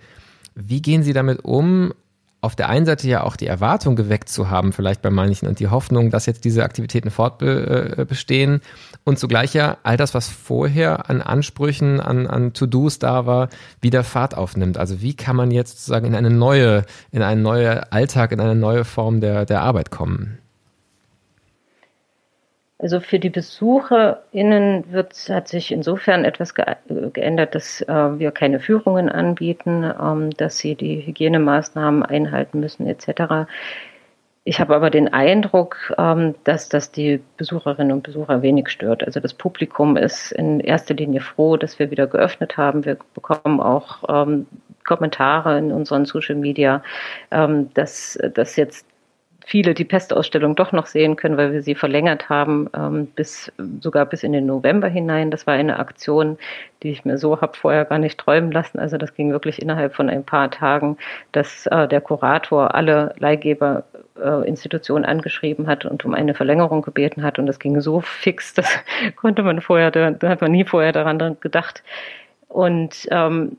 wie 0.54 0.80
gehen 0.80 1.02
Sie 1.02 1.12
damit 1.12 1.44
um? 1.44 1.92
Auf 2.40 2.54
der 2.54 2.68
einen 2.68 2.86
Seite 2.86 3.08
ja 3.08 3.24
auch 3.24 3.34
die 3.34 3.48
Erwartung 3.48 3.96
geweckt 3.96 4.28
zu 4.28 4.48
haben, 4.48 4.72
vielleicht 4.72 5.02
bei 5.02 5.10
manchen, 5.10 5.48
und 5.48 5.58
die 5.58 5.68
Hoffnung, 5.68 6.10
dass 6.10 6.26
jetzt 6.26 6.44
diese 6.44 6.62
Aktivitäten 6.62 7.10
fortbestehen 7.10 8.56
äh, 8.56 8.60
und 9.04 9.18
zugleich 9.18 9.54
ja 9.54 9.78
all 9.82 9.96
das, 9.96 10.14
was 10.14 10.28
vorher 10.28 11.10
an 11.10 11.20
Ansprüchen, 11.20 12.00
an, 12.00 12.28
an 12.28 12.52
To-Dos 12.52 13.00
da 13.00 13.26
war, 13.26 13.48
wieder 13.80 14.04
Fahrt 14.04 14.36
aufnimmt. 14.36 14.78
Also 14.78 15.02
wie 15.02 15.14
kann 15.14 15.34
man 15.34 15.50
jetzt 15.50 15.78
sozusagen 15.78 16.06
in 16.06 16.14
eine 16.14 16.30
neue, 16.30 16.84
in 17.10 17.22
einen 17.22 17.42
neuen 17.42 17.80
Alltag, 17.90 18.30
in 18.30 18.40
eine 18.40 18.54
neue 18.54 18.84
Form 18.84 19.20
der, 19.20 19.44
der 19.44 19.62
Arbeit 19.62 19.90
kommen? 19.90 20.38
Also 22.80 23.00
für 23.00 23.18
die 23.18 23.30
BesucherInnen 23.30 24.92
wird, 24.92 25.12
hat 25.28 25.48
sich 25.48 25.72
insofern 25.72 26.24
etwas 26.24 26.54
ge 26.54 26.64
geändert, 27.12 27.56
dass 27.56 27.80
äh, 27.82 28.18
wir 28.18 28.30
keine 28.30 28.60
Führungen 28.60 29.08
anbieten, 29.08 29.92
ähm, 30.00 30.30
dass 30.30 30.58
sie 30.58 30.76
die 30.76 31.04
Hygienemaßnahmen 31.04 32.04
einhalten 32.04 32.60
müssen 32.60 32.86
etc. 32.86 33.48
Ich 34.44 34.60
habe 34.60 34.76
aber 34.76 34.90
den 34.90 35.12
Eindruck, 35.12 35.92
ähm, 35.98 36.36
dass 36.44 36.68
das 36.68 36.92
die 36.92 37.20
Besucherinnen 37.36 37.92
und 37.92 38.04
Besucher 38.04 38.42
wenig 38.42 38.68
stört. 38.68 39.04
Also 39.04 39.18
das 39.18 39.34
Publikum 39.34 39.96
ist 39.96 40.30
in 40.30 40.60
erster 40.60 40.94
Linie 40.94 41.20
froh, 41.20 41.56
dass 41.56 41.80
wir 41.80 41.90
wieder 41.90 42.06
geöffnet 42.06 42.56
haben. 42.56 42.84
Wir 42.84 42.96
bekommen 43.12 43.60
auch 43.60 44.04
ähm, 44.08 44.46
Kommentare 44.86 45.58
in 45.58 45.72
unseren 45.72 46.06
Social 46.06 46.36
Media, 46.36 46.82
ähm, 47.32 47.70
dass, 47.74 48.18
dass 48.34 48.54
jetzt 48.54 48.86
viele 49.48 49.72
die 49.72 49.86
Pestausstellung 49.86 50.54
doch 50.56 50.72
noch 50.72 50.84
sehen 50.84 51.16
können, 51.16 51.38
weil 51.38 51.54
wir 51.54 51.62
sie 51.62 51.74
verlängert 51.74 52.28
haben, 52.28 52.68
ähm, 52.76 53.06
bis 53.06 53.50
sogar 53.80 54.04
bis 54.04 54.22
in 54.22 54.32
den 54.32 54.44
November 54.44 54.88
hinein. 54.88 55.30
Das 55.30 55.46
war 55.46 55.54
eine 55.54 55.78
Aktion, 55.78 56.36
die 56.82 56.90
ich 56.90 57.06
mir 57.06 57.16
so 57.16 57.40
habe 57.40 57.56
vorher 57.56 57.86
gar 57.86 57.98
nicht 57.98 58.18
träumen 58.18 58.52
lassen. 58.52 58.78
Also 58.78 58.98
das 58.98 59.14
ging 59.14 59.32
wirklich 59.32 59.62
innerhalb 59.62 59.94
von 59.94 60.10
ein 60.10 60.22
paar 60.22 60.50
Tagen, 60.50 60.98
dass 61.32 61.64
äh, 61.66 61.88
der 61.88 62.02
Kurator 62.02 62.74
alle 62.74 63.14
Leihgeberinstitutionen 63.18 65.04
äh, 65.04 65.08
angeschrieben 65.08 65.66
hat 65.66 65.86
und 65.86 66.04
um 66.04 66.12
eine 66.12 66.34
Verlängerung 66.34 66.82
gebeten 66.82 67.22
hat. 67.22 67.38
Und 67.38 67.46
das 67.46 67.58
ging 67.58 67.80
so 67.80 68.02
fix, 68.02 68.52
das 68.54 68.68
konnte 69.16 69.42
man 69.42 69.62
vorher, 69.62 69.90
da, 69.90 70.10
da 70.10 70.28
hat 70.28 70.42
man 70.42 70.52
nie 70.52 70.64
vorher 70.64 70.92
daran 70.92 71.38
gedacht. 71.40 71.82
Und 72.48 73.08
ähm, 73.10 73.56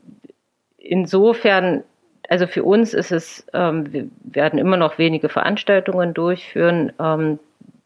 insofern 0.78 1.82
also 2.30 2.46
für 2.46 2.62
uns 2.62 2.94
ist 2.94 3.10
es, 3.10 3.44
ähm, 3.52 3.92
wir 3.92 4.08
werden 4.22 4.58
immer 4.60 4.76
noch 4.76 4.98
wenige 4.98 5.28
Veranstaltungen 5.28 6.14
durchführen. 6.14 6.92
Ähm, 7.00 7.40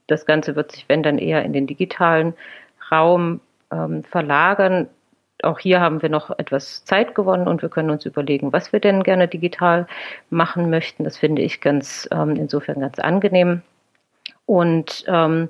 das 0.07 0.27
Ganze 0.27 0.55
wird 0.55 0.73
sich, 0.73 0.85
wenn 0.87 1.03
dann 1.03 1.17
eher 1.17 1.43
in 1.45 1.55
den 1.55 1.67
digitalen 1.67 2.35
Raum 2.93 3.41
ähm, 3.73 4.05
verlagern. 4.05 4.89
Auch 5.43 5.59
hier 5.59 5.81
haben 5.81 6.03
wir 6.03 6.11
noch 6.11 6.39
etwas 6.39 6.85
Zeit 6.85 7.15
gewonnen 7.15 7.49
und 7.49 7.63
wir 7.63 7.71
können 7.71 7.89
uns 7.89 8.05
überlegen, 8.05 8.53
was 8.53 8.71
wir 8.71 8.81
denn 8.81 9.03
gerne 9.03 9.29
digital 9.29 9.87
machen 10.29 10.69
möchten. 10.69 11.05
Das 11.05 11.17
finde 11.17 11.41
ich 11.41 11.63
ganz 11.63 12.07
ähm, 12.13 12.37
insofern 12.37 12.81
ganz 12.81 12.99
angenehm. 12.99 13.63
Und 14.45 15.07
ähm, 15.09 15.49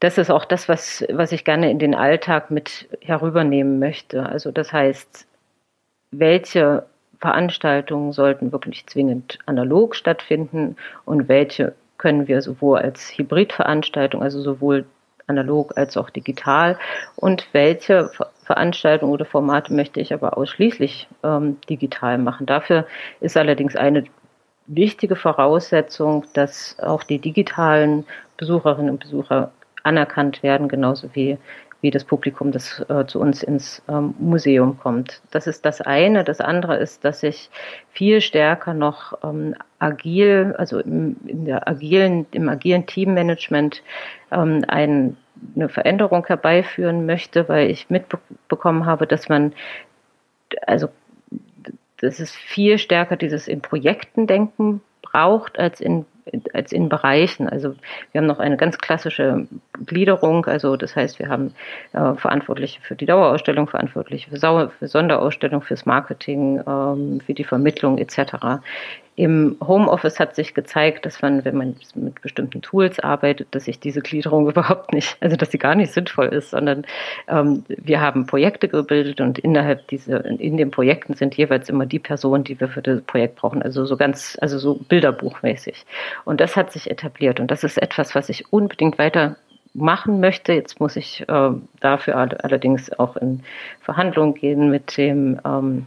das 0.00 0.16
ist 0.16 0.30
auch 0.30 0.46
das, 0.46 0.70
was, 0.70 1.04
was 1.10 1.32
ich 1.32 1.44
gerne 1.44 1.70
in 1.70 1.78
den 1.78 1.94
Alltag 1.94 2.50
mit 2.50 2.88
herübernehmen 3.02 3.78
möchte. 3.78 4.24
Also 4.24 4.50
das 4.52 4.72
heißt, 4.72 5.26
welche 6.12 6.84
Veranstaltungen 7.20 8.12
sollten 8.12 8.52
wirklich 8.52 8.86
zwingend 8.86 9.38
analog 9.46 9.94
stattfinden 9.94 10.76
und 11.04 11.28
welche 11.28 11.74
können 11.98 12.28
wir 12.28 12.40
sowohl 12.40 12.78
als 12.78 13.10
Hybridveranstaltung, 13.16 14.22
also 14.22 14.40
sowohl 14.40 14.86
analog 15.26 15.76
als 15.76 15.96
auch 15.96 16.10
digital 16.10 16.78
und 17.16 17.46
welche 17.52 18.10
Veranstaltungen 18.42 19.12
oder 19.12 19.24
Formate 19.24 19.72
möchte 19.72 20.00
ich 20.00 20.12
aber 20.12 20.36
ausschließlich 20.36 21.08
ähm, 21.22 21.58
digital 21.68 22.18
machen. 22.18 22.46
Dafür 22.46 22.86
ist 23.20 23.36
allerdings 23.36 23.76
eine 23.76 24.04
wichtige 24.66 25.14
Voraussetzung, 25.14 26.24
dass 26.32 26.78
auch 26.80 27.04
die 27.04 27.18
digitalen 27.18 28.06
Besucherinnen 28.36 28.90
und 28.90 29.00
Besucher 29.00 29.52
anerkannt 29.82 30.42
werden, 30.42 30.68
genauso 30.68 31.10
wie 31.14 31.38
wie 31.82 31.90
das 31.90 32.04
Publikum, 32.04 32.52
das 32.52 32.84
äh, 32.88 33.06
zu 33.06 33.20
uns 33.20 33.42
ins 33.42 33.82
ähm, 33.88 34.14
Museum 34.18 34.78
kommt. 34.78 35.22
Das 35.30 35.46
ist 35.46 35.64
das 35.64 35.80
eine. 35.80 36.24
Das 36.24 36.40
andere 36.40 36.76
ist, 36.76 37.04
dass 37.04 37.22
ich 37.22 37.50
viel 37.90 38.20
stärker 38.20 38.74
noch 38.74 39.18
ähm, 39.24 39.54
agil, 39.78 40.54
also 40.58 40.78
im, 40.80 41.16
in 41.26 41.46
der 41.46 41.66
agilen, 41.68 42.26
im 42.32 42.48
agilen 42.48 42.86
Teammanagement 42.86 43.82
ähm, 44.30 44.64
ein, 44.68 45.16
eine 45.56 45.70
Veränderung 45.70 46.26
herbeiführen 46.26 47.06
möchte, 47.06 47.48
weil 47.48 47.70
ich 47.70 47.88
mitbekommen 47.88 48.84
habe, 48.84 49.06
dass 49.06 49.28
man 49.28 49.54
also 50.66 50.88
dass 51.98 52.18
es 52.18 52.34
viel 52.34 52.78
stärker 52.78 53.16
dieses 53.16 53.46
in 53.46 53.60
Projekten 53.60 54.26
denken 54.26 54.80
braucht 55.02 55.58
als 55.58 55.80
in 55.80 56.06
als 56.52 56.72
in 56.72 56.88
Bereichen. 56.88 57.48
Also 57.48 57.74
wir 58.12 58.20
haben 58.20 58.26
noch 58.26 58.38
eine 58.38 58.56
ganz 58.56 58.78
klassische 58.78 59.46
Gliederung. 59.86 60.46
Also 60.46 60.76
das 60.76 60.96
heißt, 60.96 61.18
wir 61.18 61.28
haben 61.28 61.54
äh, 61.92 62.14
Verantwortliche 62.14 62.80
für 62.80 62.96
die 62.96 63.06
Dauerausstellung, 63.06 63.68
Verantwortliche 63.68 64.30
für, 64.30 64.36
Sau 64.36 64.68
für 64.68 64.88
Sonderausstellung, 64.88 65.62
fürs 65.62 65.86
Marketing, 65.86 66.62
ähm, 66.66 67.20
für 67.24 67.34
die 67.34 67.44
Vermittlung 67.44 67.98
etc. 67.98 68.60
Im 69.20 69.58
Homeoffice 69.62 70.18
hat 70.18 70.34
sich 70.34 70.54
gezeigt, 70.54 71.04
dass 71.04 71.20
man, 71.20 71.44
wenn 71.44 71.54
man 71.54 71.76
mit 71.94 72.22
bestimmten 72.22 72.62
Tools 72.62 73.00
arbeitet, 73.00 73.48
dass 73.50 73.66
sich 73.66 73.78
diese 73.78 74.00
Gliederung 74.00 74.48
überhaupt 74.48 74.94
nicht, 74.94 75.18
also 75.20 75.36
dass 75.36 75.50
sie 75.50 75.58
gar 75.58 75.74
nicht 75.74 75.92
sinnvoll 75.92 76.28
ist, 76.28 76.52
sondern 76.52 76.86
ähm, 77.28 77.62
wir 77.68 78.00
haben 78.00 78.26
Projekte 78.26 78.66
gebildet 78.66 79.20
und 79.20 79.38
innerhalb 79.38 79.86
dieser, 79.88 80.24
in 80.24 80.56
den 80.56 80.70
Projekten 80.70 81.12
sind 81.12 81.34
jeweils 81.34 81.68
immer 81.68 81.84
die 81.84 81.98
Personen, 81.98 82.44
die 82.44 82.58
wir 82.58 82.68
für 82.68 82.80
das 82.80 83.02
Projekt 83.02 83.36
brauchen, 83.36 83.60
also 83.60 83.84
so 83.84 83.98
ganz, 83.98 84.38
also 84.40 84.58
so 84.58 84.76
bilderbuchmäßig. 84.88 85.84
Und 86.24 86.40
das 86.40 86.56
hat 86.56 86.72
sich 86.72 86.90
etabliert 86.90 87.40
und 87.40 87.50
das 87.50 87.64
ist 87.64 87.80
etwas, 87.80 88.14
was 88.14 88.28
ich 88.28 88.52
unbedingt 88.52 88.98
weiter 88.98 89.36
machen 89.74 90.20
möchte. 90.20 90.52
Jetzt 90.52 90.80
muss 90.80 90.96
ich 90.96 91.28
äh, 91.28 91.50
dafür 91.80 92.16
allerdings 92.16 92.92
auch 92.98 93.16
in 93.16 93.42
Verhandlungen 93.80 94.34
gehen 94.34 94.70
mit 94.70 94.96
dem 94.96 95.40
ähm, 95.44 95.86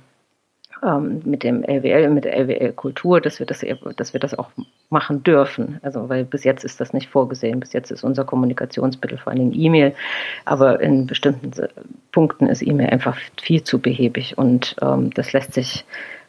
ähm, 0.84 1.22
mit 1.24 1.44
dem 1.44 1.64
LWL, 1.64 2.10
mit 2.10 2.26
der 2.26 2.38
LWL-Kultur, 2.38 3.22
dass 3.22 3.40
wir 3.40 3.46
das, 3.46 3.64
dass 3.96 4.12
wir 4.12 4.20
das 4.20 4.38
auch 4.38 4.50
machen 4.90 5.24
dürfen. 5.24 5.80
Also, 5.82 6.10
weil 6.10 6.26
bis 6.26 6.44
jetzt 6.44 6.66
ist 6.66 6.82
das 6.82 6.92
nicht 6.92 7.10
vorgesehen. 7.10 7.60
Bis 7.62 7.72
jetzt 7.72 7.90
ist 7.90 8.04
unser 8.04 8.26
Kommunikationsmittel 8.26 9.18
vor 9.18 9.34
Dingen 9.34 9.54
E-Mail, 9.54 9.94
aber 10.46 10.82
in 10.82 11.08
bestimmten 11.08 11.52
Punkten 12.12 12.48
ist 12.48 12.62
E-Mail 12.62 12.90
einfach 12.90 13.18
viel 13.42 13.64
zu 13.64 13.80
behäbig 13.80 14.38
und 14.38 14.76
ähm, 14.82 15.12
das 15.14 15.32
lässt 15.32 15.54
sich 15.54 15.82
äh, 15.82 16.23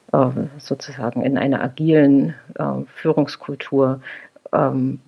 sozusagen 0.59 1.23
in 1.23 1.39
einer 1.39 1.63
agilen 1.63 2.35
äh, 2.55 2.85
Führungskultur 2.95 4.01
ähm, 4.53 5.01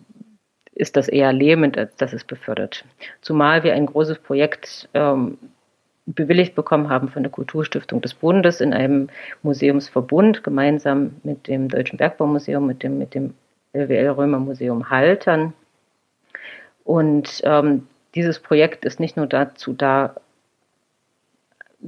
ist 0.73 0.97
das 0.97 1.09
eher 1.09 1.33
lähmend, 1.33 1.79
als 1.79 1.97
dass 1.97 2.13
es 2.13 2.25
befördert. 2.25 2.85
Zumal 3.23 3.63
wir 3.63 3.75
ein 3.75 3.87
großes 3.87 4.19
Projekt 4.19 4.89
ähm, 4.95 5.39
bewilligt 6.07 6.55
bekommen 6.55 6.89
haben 6.89 7.09
von 7.09 7.23
der 7.23 7.33
Kulturstiftung 7.33 8.01
des 8.01 8.15
Bundes 8.15 8.61
in 8.61 8.73
einem 8.73 9.09
Museumsverbund 9.43 10.45
gemeinsam 10.45 11.17
mit 11.25 11.49
dem 11.49 11.69
Deutschen 11.69 11.97
Bergbaumuseum, 11.97 12.67
mit 12.67 12.83
dem, 12.83 12.99
mit 12.99 13.15
dem 13.15 13.35
LWL 13.73 14.11
Römer 14.11 14.39
Museum 14.39 14.91
Haltern. 14.91 15.53
Und 16.85 17.41
ähm, 17.45 17.89
dieses 18.15 18.39
Projekt 18.39 18.85
ist 18.85 19.01
nicht 19.01 19.17
nur 19.17 19.27
dazu 19.27 19.73
da, 19.73 20.15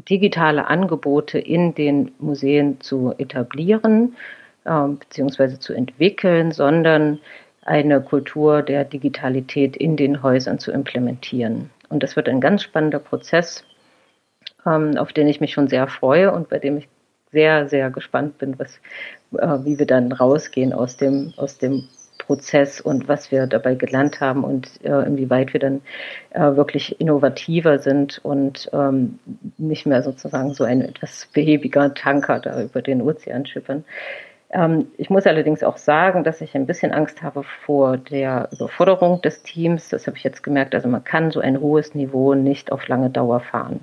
digitale 0.08 0.66
Angebote 0.66 1.38
in 1.38 1.74
den 1.74 2.12
Museen 2.18 2.80
zu 2.80 3.14
etablieren 3.18 4.16
äh, 4.64 4.88
bzw. 4.88 5.58
zu 5.58 5.72
entwickeln, 5.72 6.52
sondern 6.52 7.18
eine 7.62 8.00
Kultur 8.00 8.62
der 8.62 8.84
Digitalität 8.84 9.76
in 9.76 9.96
den 9.96 10.22
Häusern 10.22 10.58
zu 10.58 10.72
implementieren. 10.72 11.70
Und 11.88 12.02
das 12.02 12.16
wird 12.16 12.28
ein 12.28 12.40
ganz 12.40 12.62
spannender 12.62 12.98
Prozess, 12.98 13.64
ähm, 14.66 14.96
auf 14.96 15.12
den 15.12 15.28
ich 15.28 15.40
mich 15.40 15.52
schon 15.52 15.68
sehr 15.68 15.86
freue 15.86 16.32
und 16.32 16.48
bei 16.48 16.58
dem 16.58 16.78
ich 16.78 16.88
sehr, 17.30 17.68
sehr 17.68 17.90
gespannt 17.90 18.38
bin, 18.38 18.58
was, 18.58 18.80
äh, 19.38 19.64
wie 19.64 19.78
wir 19.78 19.86
dann 19.86 20.12
rausgehen 20.12 20.72
aus 20.72 20.96
dem, 20.96 21.34
aus 21.36 21.58
dem 21.58 21.88
Prozess 22.28 22.78
und 22.82 23.08
was 23.08 23.32
wir 23.32 23.46
dabei 23.46 23.74
gelernt 23.74 24.20
haben 24.20 24.44
und 24.44 24.84
äh, 24.84 25.06
inwieweit 25.06 25.54
wir 25.54 25.60
dann 25.60 25.80
äh, 26.30 26.40
wirklich 26.40 27.00
innovativer 27.00 27.78
sind 27.78 28.20
und 28.22 28.68
ähm, 28.74 29.18
nicht 29.56 29.86
mehr 29.86 30.02
sozusagen 30.02 30.52
so 30.52 30.64
ein 30.64 30.82
etwas 30.82 31.26
behäbiger 31.32 31.94
Tanker 31.94 32.38
da 32.38 32.62
über 32.62 32.82
den 32.82 33.00
Ozean 33.00 33.46
schippern. 33.46 33.82
Ähm, 34.50 34.88
ich 34.98 35.08
muss 35.08 35.26
allerdings 35.26 35.62
auch 35.62 35.78
sagen, 35.78 36.22
dass 36.22 36.42
ich 36.42 36.54
ein 36.54 36.66
bisschen 36.66 36.92
Angst 36.92 37.22
habe 37.22 37.44
vor 37.64 37.96
der 37.96 38.50
Überforderung 38.52 39.22
des 39.22 39.42
Teams. 39.42 39.88
Das 39.88 40.06
habe 40.06 40.18
ich 40.18 40.22
jetzt 40.22 40.42
gemerkt. 40.42 40.74
Also 40.74 40.86
man 40.86 41.04
kann 41.04 41.30
so 41.30 41.40
ein 41.40 41.58
hohes 41.58 41.94
Niveau 41.94 42.34
nicht 42.34 42.70
auf 42.72 42.86
lange 42.88 43.08
Dauer 43.08 43.40
fahren. 43.40 43.80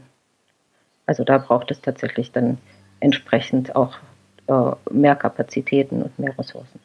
Also 1.07 1.23
da 1.23 1.39
braucht 1.39 1.71
es 1.71 1.81
tatsächlich 1.81 2.31
dann 2.31 2.59
entsprechend 2.99 3.75
auch 3.75 3.97
äh, 4.47 4.71
mehr 4.91 5.15
Kapazitäten 5.15 6.03
und 6.03 6.19
mehr 6.19 6.37
Ressourcen. 6.37 6.79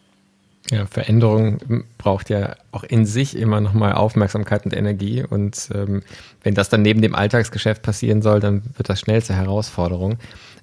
Ja, 0.68 0.87
Veränderung 0.87 1.85
braucht 1.99 2.31
ja 2.31 2.55
auch 2.70 2.85
in 2.85 3.07
sich 3.07 3.37
immer 3.37 3.61
nochmal 3.61 3.94
Aufmerksamkeit 3.94 4.64
und 4.64 4.77
Energie. 4.77 5.25
Und 5.29 5.70
ähm, 5.75 6.03
wenn 6.42 6.55
das 6.55 6.68
dann 6.68 6.83
neben 6.83 7.03
dem 7.03 7.14
Alltagsgeschäft 7.14 7.83
passieren 7.83 8.23
soll, 8.23 8.40
dann 8.40 8.62
wird 8.77 8.88
das 8.88 9.01
schnell 9.01 9.23
zur 9.23 9.37
Herausforderung. 9.37 10.18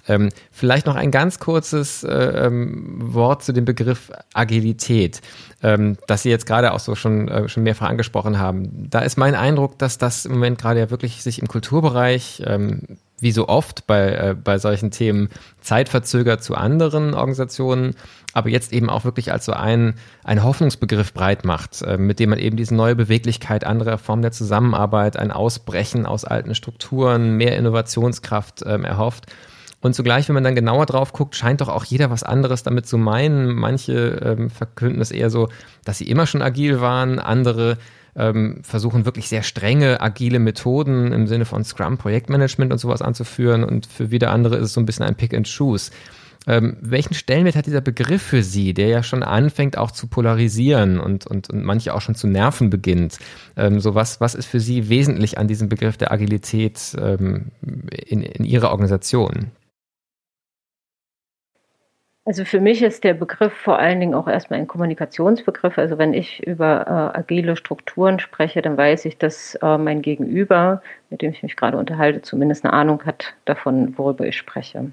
Ähm, 0.08 0.30
vielleicht 0.50 0.86
noch 0.86 0.94
ein 0.94 1.10
ganz 1.10 1.38
kurzes 1.38 2.02
äh, 2.04 2.46
ähm, 2.46 2.96
Wort 3.12 3.42
zu 3.42 3.52
dem 3.52 3.66
Begriff 3.66 4.10
Agilität, 4.32 5.20
ähm, 5.62 5.98
das 6.06 6.22
Sie 6.22 6.30
jetzt 6.30 6.46
gerade 6.46 6.72
auch 6.72 6.80
so 6.80 6.94
schon, 6.94 7.28
äh, 7.28 7.48
schon 7.48 7.62
mehrfach 7.62 7.90
angesprochen 7.90 8.38
haben. 8.38 8.88
Da 8.88 9.00
ist 9.00 9.18
mein 9.18 9.34
Eindruck, 9.34 9.78
dass 9.78 9.98
das 9.98 10.24
im 10.24 10.32
Moment 10.32 10.58
gerade 10.58 10.80
ja 10.80 10.90
wirklich 10.90 11.22
sich 11.22 11.40
im 11.40 11.48
Kulturbereich 11.48 12.42
ähm, 12.46 12.96
wie 13.20 13.32
so 13.32 13.48
oft 13.48 13.86
bei, 13.86 14.12
äh, 14.12 14.36
bei 14.42 14.58
solchen 14.58 14.90
Themen 14.90 15.28
zeitverzögert 15.60 16.42
zu 16.42 16.54
anderen 16.54 17.14
Organisationen, 17.14 17.94
aber 18.32 18.48
jetzt 18.48 18.72
eben 18.72 18.90
auch 18.90 19.04
wirklich 19.04 19.32
als 19.32 19.44
so 19.44 19.52
ein, 19.52 19.94
ein 20.24 20.44
Hoffnungsbegriff 20.44 21.12
breit 21.12 21.44
macht, 21.44 21.82
äh, 21.82 21.98
mit 21.98 22.20
dem 22.20 22.30
man 22.30 22.38
eben 22.38 22.56
diese 22.56 22.74
neue 22.74 22.94
Beweglichkeit, 22.94 23.64
andere 23.64 23.98
Formen 23.98 24.22
der 24.22 24.32
Zusammenarbeit, 24.32 25.16
ein 25.16 25.32
Ausbrechen 25.32 26.06
aus 26.06 26.24
alten 26.24 26.54
Strukturen, 26.54 27.36
mehr 27.36 27.56
Innovationskraft 27.56 28.62
ähm, 28.66 28.84
erhofft. 28.84 29.26
Und 29.80 29.94
zugleich, 29.94 30.28
wenn 30.28 30.34
man 30.34 30.44
dann 30.44 30.56
genauer 30.56 30.86
drauf 30.86 31.12
guckt, 31.12 31.36
scheint 31.36 31.60
doch 31.60 31.68
auch 31.68 31.84
jeder 31.84 32.10
was 32.10 32.24
anderes 32.24 32.64
damit 32.64 32.86
zu 32.86 32.98
meinen. 32.98 33.54
Manche 33.54 34.20
ähm, 34.24 34.50
verkünden 34.50 35.00
es 35.00 35.12
eher 35.12 35.30
so, 35.30 35.48
dass 35.84 35.98
sie 35.98 36.10
immer 36.10 36.26
schon 36.26 36.42
agil 36.42 36.80
waren, 36.80 37.20
andere 37.20 37.78
ähm, 38.18 38.60
versuchen 38.62 39.04
wirklich 39.04 39.28
sehr 39.28 39.42
strenge, 39.42 40.00
agile 40.00 40.40
Methoden 40.40 41.12
im 41.12 41.26
Sinne 41.26 41.44
von 41.44 41.64
Scrum, 41.64 41.96
Projektmanagement 41.96 42.72
und 42.72 42.78
sowas 42.78 43.00
anzuführen 43.00 43.64
und 43.64 43.86
für 43.86 44.10
wieder 44.10 44.32
andere 44.32 44.56
ist 44.56 44.64
es 44.64 44.72
so 44.72 44.80
ein 44.80 44.86
bisschen 44.86 45.06
ein 45.06 45.14
Pick 45.14 45.34
and 45.34 45.48
Choose. 45.48 45.90
Ähm, 46.46 46.78
welchen 46.80 47.14
Stellenwert 47.14 47.56
hat 47.56 47.66
dieser 47.66 47.82
Begriff 47.82 48.22
für 48.22 48.42
Sie, 48.42 48.72
der 48.72 48.88
ja 48.88 49.02
schon 49.02 49.22
anfängt 49.22 49.76
auch 49.76 49.90
zu 49.90 50.06
polarisieren 50.06 50.98
und, 50.98 51.26
und, 51.26 51.50
und 51.50 51.62
manche 51.62 51.94
auch 51.94 52.00
schon 52.00 52.14
zu 52.14 52.26
nerven 52.26 52.70
beginnt? 52.70 53.18
Ähm, 53.56 53.80
so 53.80 53.94
was, 53.94 54.20
was 54.20 54.34
ist 54.34 54.46
für 54.46 54.60
Sie 54.60 54.88
wesentlich 54.88 55.36
an 55.36 55.46
diesem 55.46 55.68
Begriff 55.68 55.98
der 55.98 56.10
Agilität 56.10 56.96
ähm, 56.98 57.46
in, 57.90 58.22
in 58.22 58.44
Ihrer 58.44 58.70
Organisation? 58.70 59.50
Also 62.28 62.44
für 62.44 62.60
mich 62.60 62.82
ist 62.82 63.04
der 63.04 63.14
Begriff 63.14 63.54
vor 63.54 63.78
allen 63.78 64.00
Dingen 64.00 64.12
auch 64.12 64.28
erstmal 64.28 64.58
ein 64.60 64.66
Kommunikationsbegriff. 64.66 65.78
Also 65.78 65.96
wenn 65.96 66.12
ich 66.12 66.46
über 66.46 66.86
äh, 67.14 67.18
agile 67.20 67.56
Strukturen 67.56 68.20
spreche, 68.20 68.60
dann 68.60 68.76
weiß 68.76 69.06
ich, 69.06 69.16
dass 69.16 69.54
äh, 69.62 69.78
mein 69.78 70.02
Gegenüber, 70.02 70.82
mit 71.08 71.22
dem 71.22 71.32
ich 71.32 71.42
mich 71.42 71.56
gerade 71.56 71.78
unterhalte, 71.78 72.20
zumindest 72.20 72.66
eine 72.66 72.74
Ahnung 72.74 73.02
hat 73.06 73.32
davon, 73.46 73.96
worüber 73.96 74.26
ich 74.26 74.36
spreche. 74.36 74.92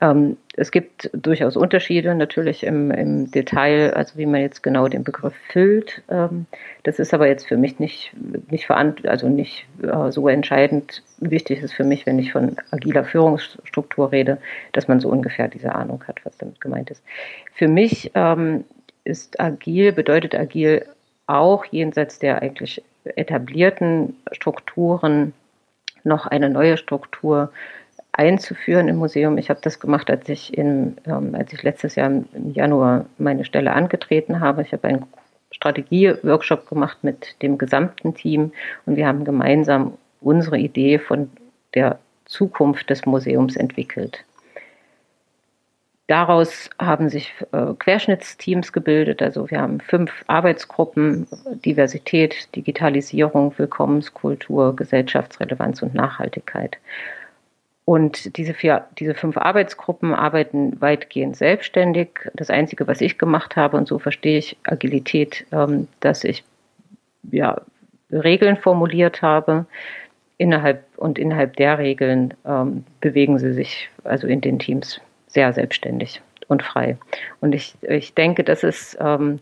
Ähm, 0.00 0.36
es 0.60 0.72
gibt 0.72 1.08
durchaus 1.14 1.56
Unterschiede 1.56 2.14
natürlich 2.14 2.64
im, 2.64 2.90
im, 2.90 3.30
Detail, 3.30 3.94
also 3.94 4.18
wie 4.18 4.26
man 4.26 4.42
jetzt 4.42 4.62
genau 4.62 4.88
den 4.88 5.04
Begriff 5.04 5.32
füllt. 5.48 6.02
Ähm, 6.10 6.44
das 6.82 6.98
ist 6.98 7.14
aber 7.14 7.28
jetzt 7.28 7.48
für 7.48 7.56
mich 7.56 7.78
nicht, 7.78 8.12
nicht, 8.50 8.70
also 8.70 9.28
nicht 9.30 9.66
äh, 9.82 10.10
so 10.10 10.28
entscheidend. 10.28 11.02
Wichtig 11.16 11.62
ist 11.62 11.72
für 11.72 11.84
mich, 11.84 12.04
wenn 12.04 12.18
ich 12.18 12.32
von 12.32 12.56
agiler 12.72 13.04
Führungsstruktur 13.04 14.12
rede, 14.12 14.36
dass 14.72 14.86
man 14.86 15.00
so 15.00 15.08
ungefähr 15.08 15.48
diese 15.48 15.74
Ahnung 15.74 16.04
hat, 16.06 16.22
was 16.26 16.36
damit 16.36 16.60
gemeint 16.60 16.90
ist. 16.90 17.02
Für 17.54 17.68
mich 17.68 18.10
ähm, 18.14 18.64
ist 19.04 19.40
agil, 19.40 19.92
bedeutet 19.92 20.34
agil 20.34 20.84
auch 21.26 21.64
jenseits 21.64 22.18
der 22.18 22.42
eigentlich 22.42 22.82
etablierten 23.16 24.14
Strukturen 24.32 25.32
noch 26.04 26.26
eine 26.26 26.50
neue 26.50 26.76
Struktur 26.76 27.50
einzuführen 28.12 28.88
im 28.88 28.96
Museum. 28.96 29.38
Ich 29.38 29.50
habe 29.50 29.60
das 29.62 29.80
gemacht, 29.80 30.10
als 30.10 30.28
ich, 30.28 30.56
in, 30.56 30.96
ähm, 31.06 31.34
als 31.34 31.52
ich 31.52 31.62
letztes 31.62 31.94
Jahr 31.94 32.10
im 32.10 32.52
Januar 32.52 33.06
meine 33.18 33.44
Stelle 33.44 33.72
angetreten 33.72 34.40
habe. 34.40 34.62
Ich 34.62 34.72
habe 34.72 34.88
einen 34.88 35.06
Strategie-Workshop 35.52 36.68
gemacht 36.68 36.98
mit 37.02 37.40
dem 37.42 37.58
gesamten 37.58 38.14
Team 38.14 38.52
und 38.86 38.96
wir 38.96 39.06
haben 39.06 39.24
gemeinsam 39.24 39.94
unsere 40.20 40.58
Idee 40.58 40.98
von 40.98 41.30
der 41.74 41.98
Zukunft 42.24 42.90
des 42.90 43.06
Museums 43.06 43.56
entwickelt. 43.56 44.24
Daraus 46.06 46.70
haben 46.80 47.08
sich 47.08 47.32
äh, 47.52 47.72
Querschnittsteams 47.78 48.72
gebildet. 48.72 49.22
Also 49.22 49.48
wir 49.48 49.60
haben 49.60 49.80
fünf 49.80 50.24
Arbeitsgruppen, 50.26 51.28
Diversität, 51.64 52.48
Digitalisierung, 52.56 53.56
Willkommenskultur, 53.56 54.74
Gesellschaftsrelevanz 54.74 55.82
und 55.82 55.94
Nachhaltigkeit. 55.94 56.78
Und 57.90 58.36
diese, 58.36 58.54
vier, 58.54 58.84
diese 59.00 59.16
fünf 59.16 59.36
Arbeitsgruppen 59.36 60.14
arbeiten 60.14 60.80
weitgehend 60.80 61.36
selbstständig. 61.36 62.10
Das 62.34 62.48
Einzige, 62.48 62.86
was 62.86 63.00
ich 63.00 63.18
gemacht 63.18 63.56
habe, 63.56 63.76
und 63.76 63.88
so 63.88 63.98
verstehe 63.98 64.38
ich 64.38 64.56
Agilität, 64.62 65.44
ähm, 65.50 65.88
dass 65.98 66.22
ich 66.22 66.44
ja, 67.32 67.60
Regeln 68.12 68.56
formuliert 68.56 69.22
habe. 69.22 69.66
Innerhalb 70.38 70.84
und 70.98 71.18
innerhalb 71.18 71.56
der 71.56 71.80
Regeln 71.80 72.34
ähm, 72.46 72.84
bewegen 73.00 73.40
sie 73.40 73.52
sich 73.54 73.90
also 74.04 74.28
in 74.28 74.40
den 74.40 74.60
Teams 74.60 75.00
sehr 75.26 75.52
selbstständig 75.52 76.22
und 76.46 76.62
frei. 76.62 76.96
Und 77.40 77.56
ich, 77.56 77.74
ich 77.82 78.14
denke, 78.14 78.44
das 78.44 78.62
ist 78.62 78.98
ähm, 79.00 79.40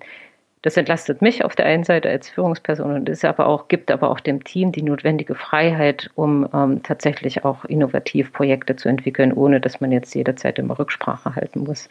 das 0.63 0.77
entlastet 0.77 1.23
mich 1.23 1.45
auf 1.45 1.55
der 1.55 1.67
einen 1.67 1.85
Seite 1.85 2.09
als 2.09 2.29
Führungsperson 2.29 2.93
und 2.93 3.09
ist 3.09 3.25
aber 3.25 3.47
auch, 3.47 3.69
gibt 3.69 3.91
aber 3.91 4.11
auch 4.11 4.21
dem 4.21 4.43
Team 4.43 4.73
die 4.73 4.83
notwendige 4.83 5.35
Freiheit, 5.35 6.11
um 6.15 6.49
ähm, 6.53 6.83
tatsächlich 6.83 7.45
auch 7.45 7.65
innovativ 7.65 8.33
Projekte 8.33 8.75
zu 8.75 8.89
entwickeln, 8.89 9.33
ohne 9.33 9.61
dass 9.61 9.81
man 9.81 9.93
jetzt 9.93 10.15
jederzeit 10.15 10.59
immer 10.59 10.79
Rücksprache 10.79 11.37
halten 11.37 11.61
muss 11.61 11.89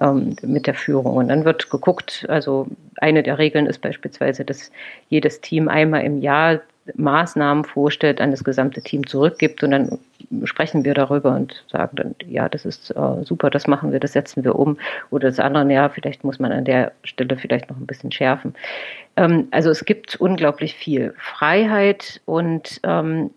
ähm, 0.00 0.36
mit 0.42 0.66
der 0.66 0.74
Führung. 0.74 1.16
Und 1.16 1.28
dann 1.28 1.44
wird 1.44 1.70
geguckt, 1.70 2.26
also 2.28 2.66
eine 2.96 3.22
der 3.22 3.38
Regeln 3.38 3.66
ist 3.66 3.80
beispielsweise, 3.80 4.44
dass 4.44 4.70
jedes 5.08 5.40
Team 5.40 5.68
einmal 5.68 6.02
im 6.04 6.20
Jahr 6.20 6.60
Maßnahmen 6.96 7.64
vorstellt, 7.64 8.20
an 8.20 8.30
das 8.30 8.44
gesamte 8.44 8.82
Team 8.82 9.06
zurückgibt 9.06 9.62
und 9.62 9.70
dann 9.70 9.98
sprechen 10.44 10.84
wir 10.84 10.94
darüber 10.94 11.34
und 11.34 11.64
sagen 11.70 11.96
dann, 11.96 12.14
ja, 12.26 12.48
das 12.48 12.64
ist 12.64 12.90
äh, 12.90 13.24
super, 13.24 13.50
das 13.50 13.66
machen 13.66 13.92
wir, 13.92 14.00
das 14.00 14.12
setzen 14.12 14.44
wir 14.44 14.56
um. 14.56 14.78
Oder 15.10 15.28
das 15.28 15.40
andere, 15.40 15.70
ja, 15.72 15.88
vielleicht 15.88 16.24
muss 16.24 16.38
man 16.38 16.52
an 16.52 16.64
der 16.64 16.92
Stelle 17.04 17.36
vielleicht 17.36 17.70
noch 17.70 17.76
ein 17.76 17.86
bisschen 17.86 18.12
schärfen. 18.12 18.54
Ähm, 19.16 19.48
also 19.50 19.70
es 19.70 19.84
gibt 19.84 20.16
unglaublich 20.16 20.74
viel 20.74 21.14
Freiheit 21.18 22.20
und, 22.26 22.80
ähm, 22.84 23.30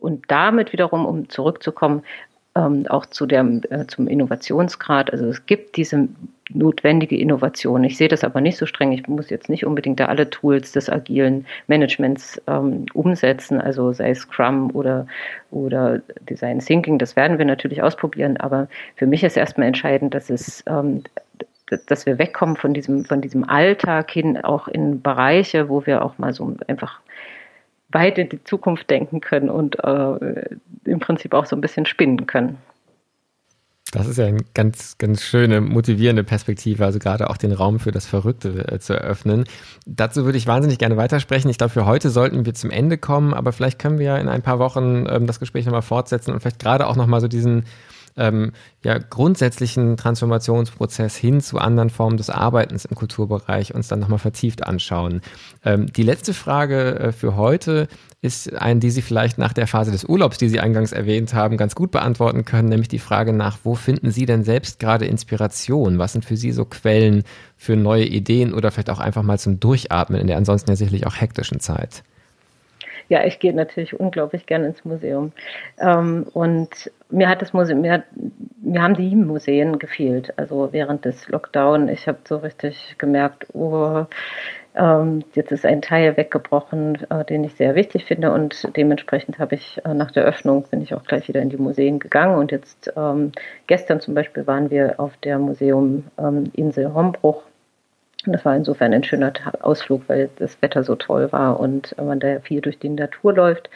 und 0.00 0.24
damit 0.28 0.72
wiederum, 0.72 1.06
um 1.06 1.28
zurückzukommen, 1.28 2.02
ähm, 2.56 2.86
auch 2.88 3.06
zu 3.06 3.26
der, 3.26 3.44
äh, 3.70 3.86
zum 3.86 4.08
Innovationsgrad. 4.08 5.12
Also 5.12 5.26
es 5.26 5.46
gibt 5.46 5.76
diese 5.76 6.08
notwendige 6.52 7.16
Innovation. 7.16 7.84
Ich 7.84 7.96
sehe 7.96 8.08
das 8.08 8.24
aber 8.24 8.40
nicht 8.40 8.58
so 8.58 8.66
streng. 8.66 8.90
Ich 8.92 9.06
muss 9.06 9.30
jetzt 9.30 9.48
nicht 9.48 9.64
unbedingt 9.64 10.00
da 10.00 10.06
alle 10.06 10.28
Tools 10.30 10.72
des 10.72 10.90
agilen 10.90 11.46
Managements 11.68 12.40
ähm, 12.48 12.86
umsetzen, 12.92 13.60
also 13.60 13.92
sei 13.92 14.10
es 14.10 14.20
Scrum 14.20 14.70
oder, 14.74 15.06
oder 15.50 16.00
Design 16.28 16.58
Thinking. 16.58 16.98
Das 16.98 17.14
werden 17.14 17.38
wir 17.38 17.44
natürlich 17.44 17.82
ausprobieren, 17.82 18.36
aber 18.36 18.68
für 18.96 19.06
mich 19.06 19.22
ist 19.22 19.36
erstmal 19.36 19.68
entscheidend, 19.68 20.14
dass 20.14 20.28
es 20.28 20.64
ähm, 20.66 21.04
dass 21.86 22.04
wir 22.04 22.18
wegkommen 22.18 22.56
von 22.56 22.74
diesem, 22.74 23.04
von 23.04 23.20
diesem 23.20 23.48
Alltag 23.48 24.10
hin 24.10 24.36
auch 24.36 24.66
in 24.66 25.02
Bereiche, 25.02 25.68
wo 25.68 25.86
wir 25.86 26.04
auch 26.04 26.18
mal 26.18 26.32
so 26.32 26.56
einfach 26.66 27.00
weit 27.92 28.18
in 28.18 28.28
die 28.28 28.42
Zukunft 28.44 28.90
denken 28.90 29.20
können 29.20 29.50
und 29.50 29.82
äh, 29.82 30.56
im 30.84 31.00
Prinzip 31.00 31.34
auch 31.34 31.46
so 31.46 31.56
ein 31.56 31.60
bisschen 31.60 31.86
spinnen 31.86 32.26
können. 32.26 32.58
Das 33.92 34.06
ist 34.06 34.18
ja 34.18 34.26
eine 34.26 34.44
ganz, 34.54 34.98
ganz 34.98 35.22
schöne, 35.22 35.60
motivierende 35.60 36.22
Perspektive, 36.22 36.84
also 36.84 37.00
gerade 37.00 37.28
auch 37.28 37.36
den 37.36 37.50
Raum 37.50 37.80
für 37.80 37.90
das 37.90 38.06
Verrückte 38.06 38.70
äh, 38.70 38.78
zu 38.78 38.94
eröffnen. 38.94 39.44
Dazu 39.84 40.24
würde 40.24 40.38
ich 40.38 40.46
wahnsinnig 40.46 40.78
gerne 40.78 40.96
weitersprechen. 40.96 41.50
Ich 41.50 41.58
glaube, 41.58 41.72
für 41.72 41.86
heute 41.86 42.10
sollten 42.10 42.46
wir 42.46 42.54
zum 42.54 42.70
Ende 42.70 42.98
kommen, 42.98 43.34
aber 43.34 43.52
vielleicht 43.52 43.80
können 43.80 43.98
wir 43.98 44.06
ja 44.06 44.16
in 44.18 44.28
ein 44.28 44.42
paar 44.42 44.60
Wochen 44.60 45.06
ähm, 45.08 45.26
das 45.26 45.40
Gespräch 45.40 45.64
nochmal 45.64 45.82
fortsetzen 45.82 46.32
und 46.32 46.40
vielleicht 46.40 46.60
gerade 46.60 46.86
auch 46.86 46.94
nochmal 46.94 47.20
so 47.20 47.26
diesen 47.26 47.64
ähm, 48.16 48.52
ja, 48.84 48.98
grundsätzlichen 48.98 49.96
Transformationsprozess 49.96 51.16
hin 51.16 51.40
zu 51.40 51.58
anderen 51.58 51.90
Formen 51.90 52.16
des 52.16 52.30
Arbeitens 52.30 52.84
im 52.84 52.96
Kulturbereich 52.96 53.74
uns 53.74 53.88
dann 53.88 54.00
nochmal 54.00 54.18
vertieft 54.18 54.66
anschauen. 54.66 55.20
Ähm, 55.64 55.92
die 55.92 56.02
letzte 56.02 56.34
Frage 56.34 56.98
äh, 56.98 57.12
für 57.12 57.36
heute 57.36 57.88
ist 58.22 58.54
eine, 58.54 58.80
die 58.80 58.90
Sie 58.90 59.02
vielleicht 59.02 59.38
nach 59.38 59.52
der 59.52 59.66
Phase 59.66 59.90
des 59.90 60.04
Urlaubs, 60.04 60.38
die 60.38 60.48
Sie 60.48 60.60
eingangs 60.60 60.92
erwähnt 60.92 61.32
haben, 61.32 61.56
ganz 61.56 61.74
gut 61.74 61.90
beantworten 61.90 62.44
können, 62.44 62.68
nämlich 62.68 62.88
die 62.88 62.98
Frage 62.98 63.32
nach, 63.32 63.58
wo 63.64 63.74
finden 63.74 64.10
Sie 64.10 64.26
denn 64.26 64.44
selbst 64.44 64.78
gerade 64.78 65.06
Inspiration? 65.06 65.98
Was 65.98 66.12
sind 66.12 66.24
für 66.24 66.36
Sie 66.36 66.52
so 66.52 66.66
Quellen 66.66 67.24
für 67.56 67.76
neue 67.76 68.04
Ideen 68.04 68.52
oder 68.52 68.70
vielleicht 68.70 68.90
auch 68.90 69.00
einfach 69.00 69.22
mal 69.22 69.38
zum 69.38 69.58
Durchatmen 69.58 70.20
in 70.20 70.26
der 70.26 70.36
ansonsten 70.36 70.70
ja 70.70 70.76
sicherlich 70.76 71.06
auch 71.06 71.18
hektischen 71.18 71.60
Zeit? 71.60 72.02
Ja, 73.10 73.24
ich 73.24 73.40
gehe 73.40 73.52
natürlich 73.52 73.98
unglaublich 73.98 74.46
gerne 74.46 74.68
ins 74.68 74.84
Museum. 74.84 75.32
Ähm, 75.80 76.28
und 76.32 76.92
mir 77.10 77.28
hat 77.28 77.42
das 77.42 77.52
Museum, 77.52 77.80
mir, 77.80 78.04
mir 78.62 78.82
haben 78.82 78.94
die 78.94 79.16
Museen 79.16 79.80
gefehlt. 79.80 80.32
Also 80.38 80.68
während 80.70 81.04
des 81.04 81.28
Lockdown, 81.28 81.88
ich 81.88 82.06
habe 82.06 82.18
so 82.24 82.36
richtig 82.36 82.94
gemerkt, 82.98 83.48
oh, 83.52 84.06
ähm, 84.76 85.24
jetzt 85.34 85.50
ist 85.50 85.66
ein 85.66 85.82
Teil 85.82 86.16
weggebrochen, 86.16 86.98
äh, 87.10 87.24
den 87.24 87.42
ich 87.42 87.54
sehr 87.54 87.74
wichtig 87.74 88.04
finde 88.04 88.30
und 88.30 88.76
dementsprechend 88.76 89.40
habe 89.40 89.56
ich 89.56 89.80
äh, 89.84 89.92
nach 89.92 90.12
der 90.12 90.22
Öffnung 90.22 90.62
bin 90.70 90.80
ich 90.80 90.94
auch 90.94 91.02
gleich 91.02 91.26
wieder 91.26 91.42
in 91.42 91.50
die 91.50 91.56
Museen 91.56 91.98
gegangen 91.98 92.38
und 92.38 92.52
jetzt 92.52 92.92
ähm, 92.96 93.32
gestern 93.66 94.00
zum 94.00 94.14
Beispiel 94.14 94.46
waren 94.46 94.70
wir 94.70 95.00
auf 95.00 95.16
der 95.24 95.40
Museum 95.40 96.04
ähm, 96.16 96.44
Insel 96.54 96.94
Hombruch 96.94 97.42
und 98.26 98.32
das 98.32 98.44
war 98.44 98.54
insofern 98.54 98.92
ein 98.92 99.04
schöner 99.04 99.32
Ausflug, 99.60 100.02
weil 100.08 100.30
das 100.36 100.60
Wetter 100.60 100.84
so 100.84 100.94
toll 100.94 101.32
war 101.32 101.58
und 101.58 101.96
man 101.98 102.20
da 102.20 102.40
viel 102.40 102.60
durch 102.60 102.78
die 102.78 102.90
Natur 102.90 103.32
läuft. 103.32 103.70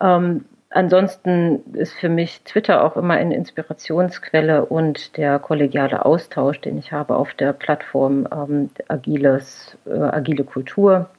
Ähm, 0.00 0.46
ansonsten 0.70 1.74
ist 1.74 1.92
für 1.92 2.08
mich 2.08 2.42
Twitter 2.44 2.82
auch 2.84 2.96
immer 2.96 3.14
eine 3.14 3.34
Inspirationsquelle 3.34 4.64
und 4.64 5.16
der 5.16 5.38
kollegiale 5.38 6.04
Austausch, 6.04 6.60
den 6.60 6.78
ich 6.78 6.92
habe 6.92 7.16
auf 7.16 7.34
der 7.34 7.52
Plattform 7.52 8.26
ähm, 8.32 8.70
Agiles, 8.88 9.76
äh, 9.86 9.98
Agile 9.98 10.44
Kultur, 10.44 11.10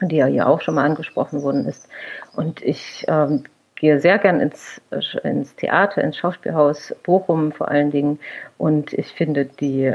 die 0.00 0.16
ja 0.16 0.26
hier 0.26 0.48
auch 0.48 0.60
schon 0.60 0.74
mal 0.74 0.84
angesprochen 0.84 1.42
worden 1.42 1.64
ist. 1.66 1.88
Und 2.34 2.60
ich 2.62 3.04
ähm, 3.06 3.44
gehe 3.76 4.00
sehr 4.00 4.18
gern 4.18 4.40
ins, 4.40 4.80
ins 5.22 5.54
Theater, 5.54 6.02
ins 6.02 6.16
Schauspielhaus 6.16 6.94
Bochum 7.04 7.52
vor 7.52 7.68
allen 7.68 7.92
Dingen. 7.92 8.18
Und 8.56 8.92
ich 8.92 9.12
finde 9.12 9.44
die 9.44 9.94